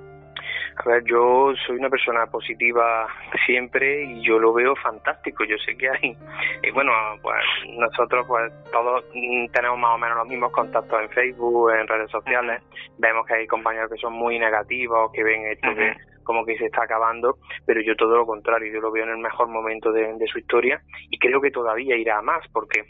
[0.77, 3.07] A ver, yo soy una persona positiva
[3.45, 5.43] siempre y yo lo veo fantástico.
[5.43, 6.17] Yo sé que hay,
[6.63, 7.43] y bueno, pues
[7.77, 12.61] nosotros pues todos tenemos más o menos los mismos contactos en Facebook, en redes sociales.
[12.97, 15.95] Vemos que hay compañeros que son muy negativos, que ven esto que
[16.27, 19.17] como que se está acabando, pero yo todo lo contrario, yo lo veo en el
[19.17, 22.83] mejor momento de, de su historia y creo que todavía irá a más, porque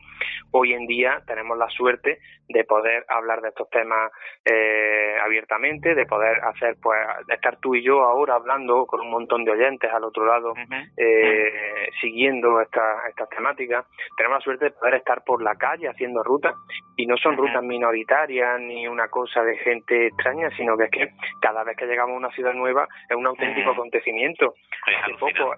[0.51, 2.17] hoy en día tenemos la suerte
[2.49, 4.11] de poder hablar de estos temas
[4.45, 9.11] eh, abiertamente, de poder hacer, pues, de estar tú y yo ahora hablando con un
[9.11, 10.53] montón de oyentes al otro lado,
[10.95, 13.85] eh, siguiendo estas estas temáticas.
[14.15, 16.55] Tenemos la suerte de poder estar por la calle haciendo rutas
[16.95, 21.09] y no son rutas minoritarias ni una cosa de gente extraña, sino que es que
[21.41, 24.55] cada vez que llegamos a una ciudad nueva es un auténtico acontecimiento.
[24.85, 25.55] Hace poco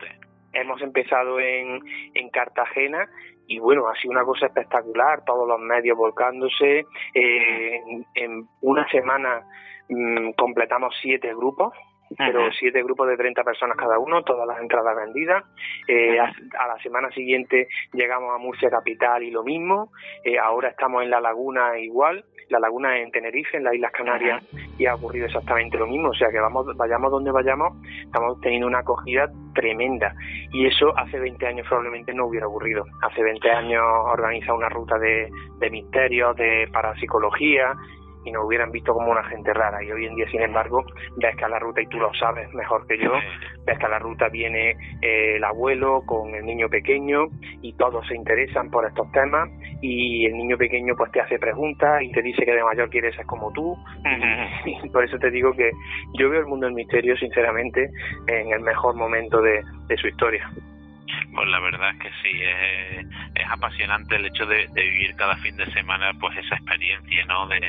[0.53, 1.80] hemos empezado en,
[2.13, 3.07] en Cartagena
[3.47, 6.86] y bueno, ha sido una cosa espectacular, todos los medios volcándose.
[7.13, 7.82] Eh,
[8.13, 9.43] en, una semana
[9.89, 11.74] mm, completamos siete grupos
[12.18, 15.43] pero siete grupos de 30 personas cada uno, todas las entradas vendidas.
[15.88, 19.91] Eh, a, la semana siguiente llegamos a Murcia Capital y lo mismo.
[20.24, 22.26] Eh, ahora estamos en La Laguna igual.
[22.49, 24.43] La Laguna en Tenerife, en las Islas Canarias,
[24.80, 26.10] y ha ocurrido exactamente lo mismo.
[26.10, 30.16] O sea que vamos, vayamos donde vayamos, estamos teniendo una acogida tremenda.
[30.51, 32.86] Y eso hace 20 años probablemente no hubiera ocurrido.
[33.03, 35.30] Hace 20 años organiza una ruta de,
[35.60, 37.76] de misterios, de parapsicología,
[38.26, 39.84] y nos hubieran visto como una gente rara.
[39.84, 40.86] Y hoy en día, sin embargo,
[41.17, 43.13] ves que a la ruta, y tú lo sabes mejor que yo,
[43.65, 47.28] ves que a la ruta viene eh, el abuelo con el niño pequeño
[47.61, 49.49] y todos se interesan por estos temas
[49.82, 53.13] y el niño pequeño pues te hace preguntas y te dice que de mayor quiere
[53.13, 53.78] ser como tú.
[54.65, 55.72] y por eso te digo que
[56.17, 57.89] yo veo el mundo del misterio, sinceramente,
[58.28, 59.63] en el mejor momento de
[59.97, 60.49] su historia.
[61.34, 63.06] Pues la verdad es que sí, es,
[63.36, 67.48] es apasionante el hecho de, vivir cada fin de semana pues esa experiencia, ¿no?
[67.48, 67.60] De,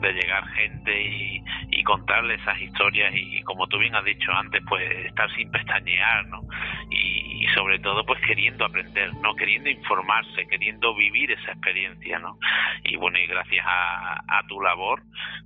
[0.00, 4.62] de llegar gente y, y contarle esas historias y, como tú bien has dicho antes,
[4.68, 6.42] pues estar sin pestañear, ¿no?
[6.90, 9.34] Y, sobre todo pues queriendo aprender, ¿no?
[9.34, 12.38] Queriendo informarse, queriendo vivir esa experiencia, ¿no?
[12.84, 15.02] Y bueno, y gracias a, a tu labor,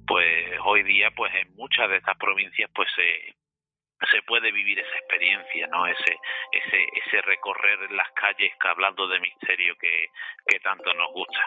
[0.06, 0.26] pues
[0.64, 3.34] hoy día pues en muchas de estas provincias pues se
[4.10, 5.86] se puede vivir esa experiencia, ¿no?
[5.86, 6.18] Ese,
[6.52, 10.08] ese, ese recorrer las calles hablando de misterio que,
[10.46, 11.40] que tanto nos gusta.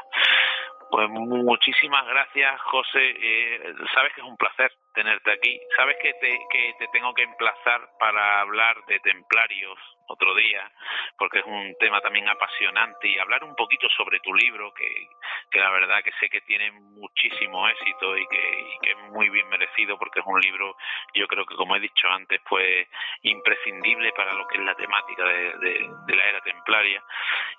[0.89, 3.15] Pues muchísimas gracias, José.
[3.19, 5.61] Eh, sabes que es un placer tenerte aquí.
[5.75, 9.77] Sabes que te, que te tengo que emplazar para hablar de templarios
[10.07, 10.71] otro día,
[11.17, 15.09] porque es un tema también apasionante y hablar un poquito sobre tu libro, que,
[15.51, 19.97] que la verdad que sé que tiene muchísimo éxito y que, es muy bien merecido,
[19.99, 20.77] porque es un libro,
[21.13, 22.87] yo creo que como he dicho antes, pues
[23.23, 25.57] imprescindible para lo que es la temática de,
[26.05, 27.03] de, la era templaria.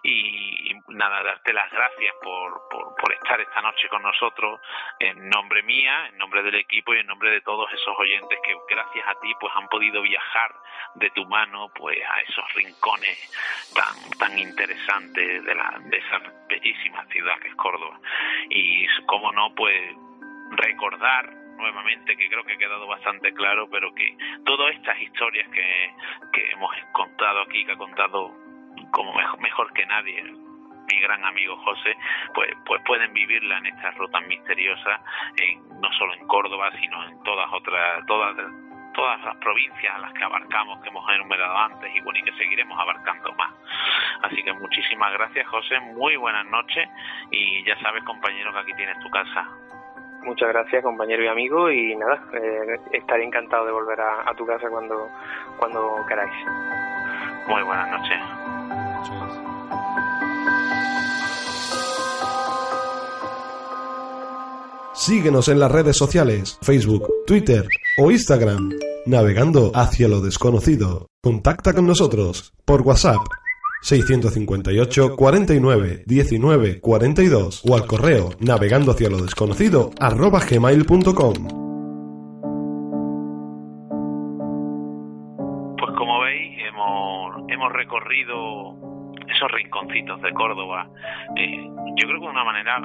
[0.02, 4.60] Y, nada, darte las gracias por, por, por estar esta noche con nosotros,
[4.98, 8.54] en nombre mía, en nombre del equipo y en nombre de todos esos oyentes que
[8.68, 10.54] gracias a ti pues han podido viajar
[10.94, 13.18] de tu mano pues a esos rincones
[13.74, 17.98] tan, tan interesantes de, la, de esa bellísima ciudad que es Córdoba.
[18.50, 19.96] Y cómo no, pues
[20.50, 25.94] recordar nuevamente, que creo que ha quedado bastante claro, pero que todas estas historias que,
[26.32, 28.32] que hemos contado aquí, que ha contado
[28.92, 30.22] como mejor, mejor que nadie
[30.88, 31.96] mi gran amigo José,
[32.34, 35.00] pues, pues pueden vivirla en estas rutas misteriosas,
[35.36, 38.36] en, no solo en Córdoba, sino en todas otras, todas
[38.98, 42.32] todas las provincias a las que abarcamos, que hemos enumerado antes y bueno, y que
[42.32, 43.52] seguiremos abarcando más.
[44.22, 46.88] Así que muchísimas gracias, José, muy buenas noches
[47.30, 49.46] y ya sabes, compañero, que aquí tienes tu casa.
[50.24, 54.44] Muchas gracias, compañero y amigo, y nada, eh, estaré encantado de volver a, a, tu
[54.44, 55.08] casa cuando,
[55.58, 56.34] cuando queráis.
[57.46, 59.47] Muy buenas noches.
[64.98, 67.68] Síguenos en las redes sociales, Facebook, Twitter
[67.98, 68.70] o Instagram,
[69.06, 71.06] navegando hacia lo desconocido.
[71.22, 73.20] Contacta con nosotros por WhatsApp
[73.82, 81.34] 658 49 19 42 o al correo navegando hacia lo desconocido arroba gmail.com.
[85.78, 88.74] Pues como veis, hemos, hemos recorrido
[89.28, 90.90] esos rinconcitos de Córdoba,
[91.36, 92.80] eh, yo creo que de una manera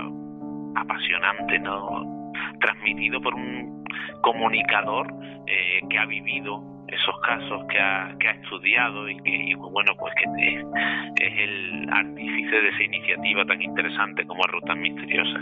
[0.76, 2.32] apasionante, ¿no?
[2.60, 3.84] Transmitido por un
[4.22, 5.08] comunicador
[5.48, 10.14] eh, que ha vivido esos casos, que ha, que ha estudiado y que, bueno, pues
[10.16, 15.40] que es, el artífice de esa iniciativa tan interesante como Ruta Misteriosa.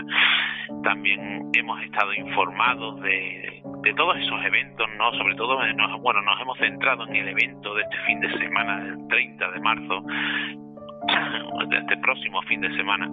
[0.82, 5.12] También hemos estado informados de, de todos esos eventos, ¿no?
[5.12, 8.78] Sobre todo, nos, bueno, nos hemos centrado en el evento de este fin de semana,
[8.88, 10.04] el 30 de marzo,
[11.72, 13.08] este próximo fin de semana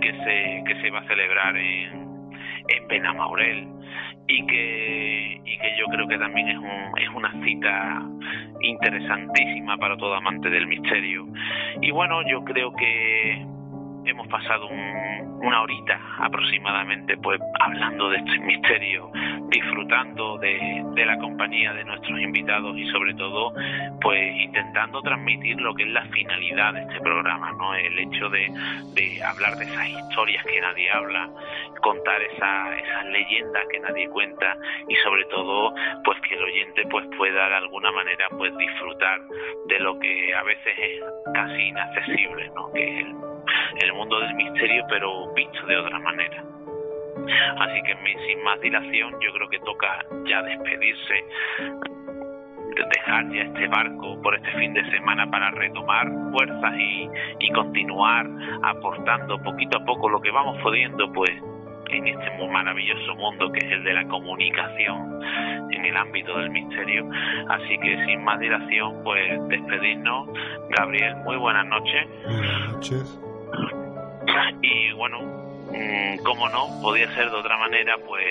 [0.00, 2.30] que se, que se va a celebrar en,
[2.68, 3.68] en Benamaurel
[4.26, 8.02] y que, y que yo creo que también es, un, es una cita
[8.60, 11.26] interesantísima para todo amante del misterio.
[11.80, 13.46] Y bueno, yo creo que
[14.04, 19.10] hemos pasado una horita aproximadamente pues hablando de este misterio,
[19.48, 23.52] disfrutando de, de, la compañía de nuestros invitados y sobre todo
[24.00, 27.74] pues intentando transmitir lo que es la finalidad de este programa, ¿no?
[27.74, 28.50] El hecho de,
[28.94, 31.28] de hablar de esas historias que nadie habla,
[31.80, 34.56] contar esa, esas leyendas que nadie cuenta
[34.88, 35.74] y sobre todo
[36.04, 39.20] pues que el oyente pues pueda de alguna manera pues disfrutar
[39.66, 41.02] de lo que a veces es
[41.34, 42.70] casi inaccesible, ¿no?
[42.72, 43.06] Que
[43.80, 46.44] el mundo del misterio, pero visto de otra manera.
[47.58, 47.96] Así que
[48.26, 51.24] sin más dilación, yo creo que toca ya despedirse,
[52.94, 57.08] dejar ya este barco por este fin de semana para retomar fuerzas y,
[57.40, 58.26] y continuar
[58.62, 61.30] aportando poquito a poco lo que vamos pudiendo, pues
[61.90, 65.20] en este muy maravilloso mundo que es el de la comunicación
[65.70, 67.08] en el ámbito del misterio.
[67.48, 70.28] Así que sin más dilación, pues despedirnos.
[70.70, 72.08] Gabriel, muy buenas noches.
[72.24, 73.20] Buenas noches.
[74.62, 75.20] Y bueno,
[75.72, 78.24] mm, como no, podía ser de otra manera, pues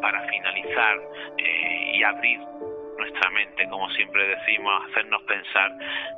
[0.00, 1.00] para finalizar
[1.38, 2.40] eh, y abrir
[2.98, 5.72] nuestra mente, como siempre decimos, hacernos pensar,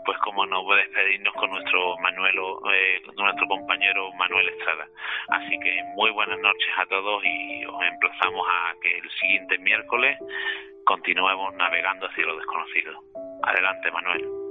[0.05, 4.87] pues como no despedirnos con nuestro Manuelo, eh, nuestro compañero Manuel Estrada.
[5.28, 10.18] Así que muy buenas noches a todos y os emplazamos a que el siguiente miércoles
[10.85, 13.03] continuemos navegando hacia lo desconocido.
[13.43, 14.43] Adelante, Manuel.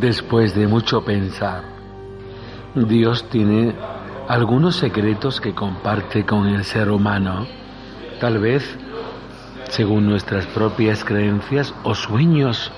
[0.00, 1.62] Después de mucho pensar,
[2.74, 3.74] Dios tiene
[4.28, 7.46] algunos secretos que comparte con el ser humano,
[8.20, 8.76] tal vez
[9.70, 12.70] según nuestras propias creencias o sueños,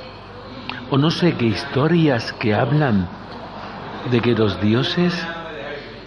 [0.93, 3.09] o no sé qué historias que hablan
[4.12, 5.12] de que los dioses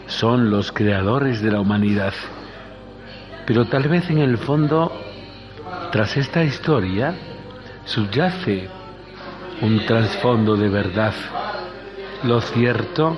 [0.07, 2.14] son los creadores de la humanidad.
[3.45, 4.93] Pero tal vez en el fondo,
[5.91, 7.14] tras esta historia,
[7.84, 8.70] subyace
[9.62, 11.14] un trasfondo de verdad.
[12.24, 13.18] Lo cierto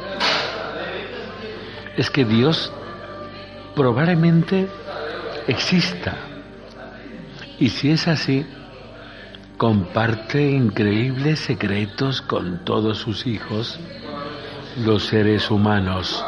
[1.97, 2.71] es que Dios
[3.75, 4.67] probablemente
[5.47, 6.15] exista.
[7.59, 8.45] Y si es así,
[9.57, 13.79] comparte increíbles secretos con todos sus hijos,
[14.77, 16.23] los seres humanos.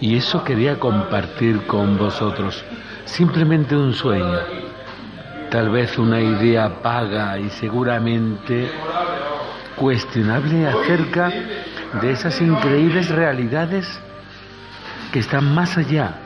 [0.00, 2.64] Y eso quería compartir con vosotros.
[3.06, 4.63] Simplemente un sueño
[5.54, 8.68] tal vez una idea vaga y seguramente
[9.76, 11.32] cuestionable acerca
[12.02, 13.86] de esas increíbles realidades
[15.12, 16.16] que están más allá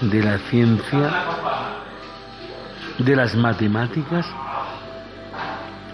[0.00, 1.10] de la ciencia,
[2.96, 4.24] de las matemáticas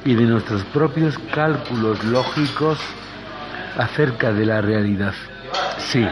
[0.04, 2.78] y de nuestros propios cálculos lógicos
[3.76, 5.14] acerca de la realidad.
[5.78, 6.06] Sí,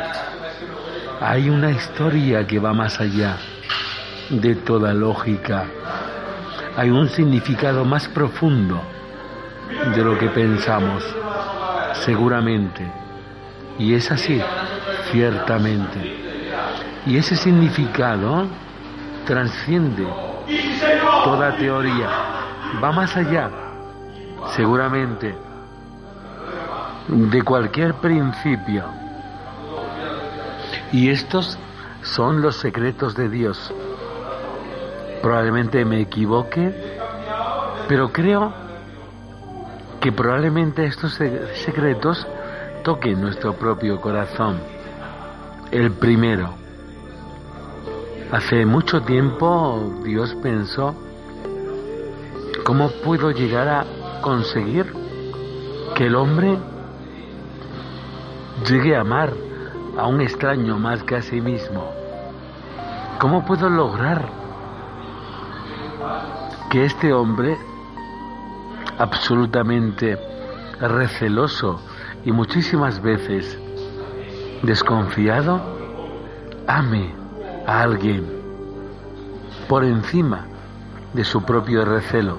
[1.21, 3.37] hay una historia que va más allá
[4.29, 5.67] de toda lógica
[6.77, 8.81] hay un significado más profundo
[9.95, 11.05] de lo que pensamos,
[12.05, 12.87] seguramente.
[13.79, 14.41] Y es así,
[15.11, 16.17] ciertamente.
[17.07, 18.47] Y ese significado
[19.27, 20.07] transciende
[21.25, 22.09] toda teoría,
[22.83, 23.51] va más allá,
[24.55, 25.35] seguramente,
[27.09, 28.85] de cualquier principio.
[30.93, 31.59] Y estos
[32.03, 33.73] son los secretos de Dios
[35.23, 36.75] Probablemente me equivoque,
[37.89, 38.53] pero creo
[40.01, 41.15] que probablemente estos
[41.55, 42.27] secretos
[42.83, 44.59] toquen nuestro propio corazón.
[45.71, 46.55] El primero,
[48.33, 50.97] hace mucho tiempo Dios pensó,
[52.65, 53.85] ¿cómo puedo llegar a
[54.23, 54.93] conseguir
[55.95, 56.59] que el hombre
[58.69, 59.33] llegue a amar
[59.97, 61.93] a un extraño más que a sí mismo?
[63.21, 64.42] ¿Cómo puedo lograr
[66.71, 67.57] que este hombre,
[68.99, 70.19] absolutamente
[70.81, 71.81] receloso
[72.25, 73.59] y muchísimas veces
[74.63, 75.61] desconfiado,
[76.67, 77.15] ame
[77.67, 78.27] a alguien
[79.69, 80.47] por encima
[81.13, 82.39] de su propio recelo.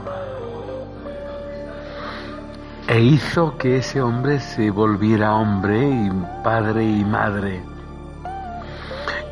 [2.87, 6.11] E hizo que ese hombre se volviera hombre y
[6.43, 7.63] padre y madre.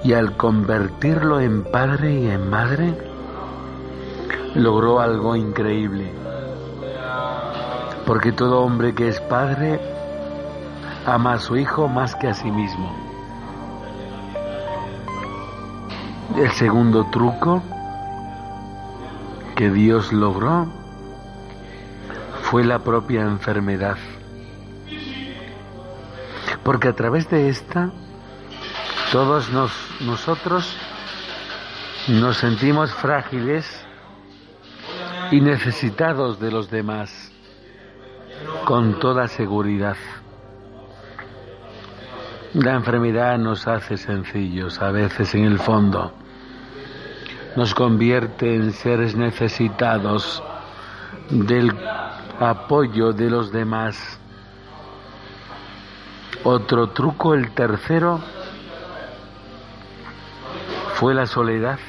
[0.03, 3.10] Y al convertirlo en padre y en madre,
[4.55, 6.11] logró algo increíble.
[8.05, 9.79] Porque todo hombre que es padre
[11.05, 12.93] ama a su hijo más que a sí mismo.
[16.37, 17.61] El segundo truco
[19.55, 20.67] que Dios logró
[22.43, 23.97] fue la propia enfermedad.
[26.63, 27.91] Porque a través de esta,
[29.11, 29.49] todos
[30.01, 30.75] nosotros
[32.07, 33.85] nos sentimos frágiles
[35.31, 37.31] y necesitados de los demás,
[38.65, 39.95] con toda seguridad.
[42.53, 46.11] La enfermedad nos hace sencillos, a veces en el fondo.
[47.55, 50.43] Nos convierte en seres necesitados
[51.29, 51.73] del
[52.39, 54.19] apoyo de los demás.
[56.43, 58.19] Otro truco, el tercero,
[60.95, 61.79] fue la soledad,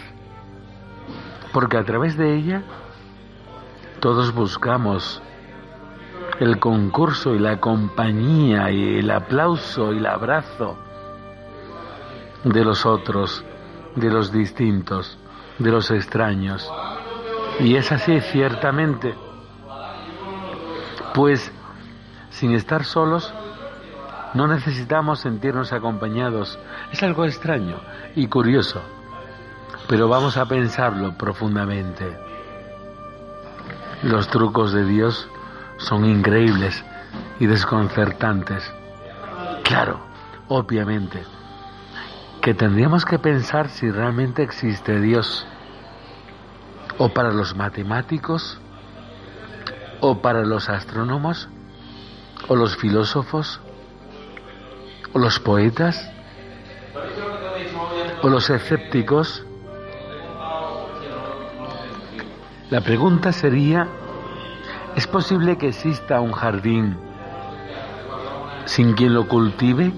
[1.52, 2.62] porque a través de ella
[4.02, 5.22] todos buscamos
[6.40, 10.76] el concurso y la compañía y el aplauso y el abrazo
[12.42, 13.44] de los otros.
[13.94, 15.18] de los distintos,
[15.58, 16.68] de los extraños.
[17.60, 19.14] Y es así, ciertamente.
[21.14, 21.52] Pues
[22.30, 23.32] sin estar solos,
[24.34, 26.58] no necesitamos sentirnos acompañados.
[26.90, 27.76] Es algo extraño
[28.16, 28.80] y curioso,
[29.88, 32.31] pero vamos a pensarlo profundamente.
[34.02, 35.28] Los trucos de Dios
[35.76, 36.84] son increíbles
[37.38, 38.68] y desconcertantes.
[39.62, 40.00] Claro,
[40.48, 41.22] obviamente,
[42.40, 45.46] que tendríamos que pensar si realmente existe Dios,
[46.98, 48.60] o para los matemáticos,
[50.00, 51.48] o para los astrónomos,
[52.48, 53.60] o los filósofos,
[55.12, 56.10] o los poetas,
[58.22, 59.46] o los escépticos.
[62.72, 63.86] La pregunta sería,
[64.96, 66.96] ¿es posible que exista un jardín
[68.64, 69.92] sin quien lo cultive?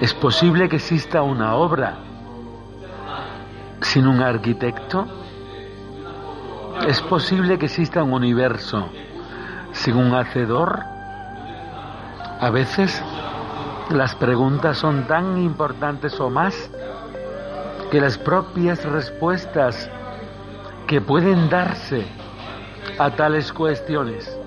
[0.00, 1.98] ¿Es posible que exista una obra
[3.80, 5.06] sin un arquitecto?
[6.88, 8.88] ¿Es posible que exista un universo
[9.70, 10.80] sin un hacedor?
[12.40, 13.04] A veces
[13.90, 16.56] las preguntas son tan importantes o más
[17.92, 19.88] que las propias respuestas
[20.86, 22.04] que pueden darse
[22.98, 24.38] a tales cuestiones.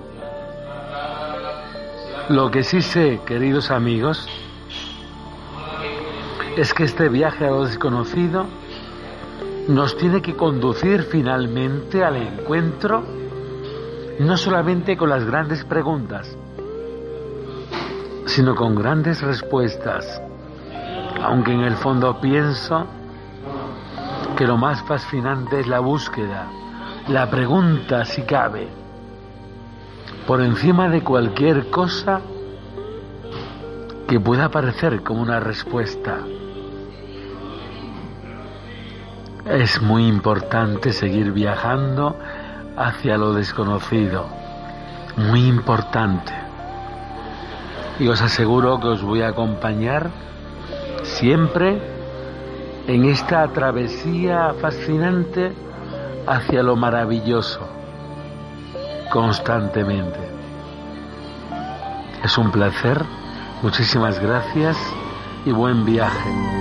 [2.30, 4.26] Lo que sí sé, queridos amigos,
[6.56, 8.46] es que este viaje a lo desconocido
[9.68, 13.04] nos tiene que conducir finalmente al encuentro
[14.18, 16.36] no solamente con las grandes preguntas,
[18.26, 20.20] sino con grandes respuestas,
[21.22, 22.86] aunque en el fondo pienso
[24.40, 26.46] que lo más fascinante es la búsqueda,
[27.08, 28.68] la pregunta si cabe,
[30.26, 32.22] por encima de cualquier cosa
[34.08, 36.20] que pueda parecer como una respuesta.
[39.44, 42.16] Es muy importante seguir viajando
[42.78, 44.24] hacia lo desconocido.
[45.18, 46.32] Muy importante.
[47.98, 50.08] Y os aseguro que os voy a acompañar
[51.02, 51.99] siempre
[52.90, 55.52] en esta travesía fascinante
[56.26, 57.60] hacia lo maravilloso,
[59.12, 60.18] constantemente.
[62.24, 63.00] Es un placer,
[63.62, 64.76] muchísimas gracias
[65.44, 66.59] y buen viaje.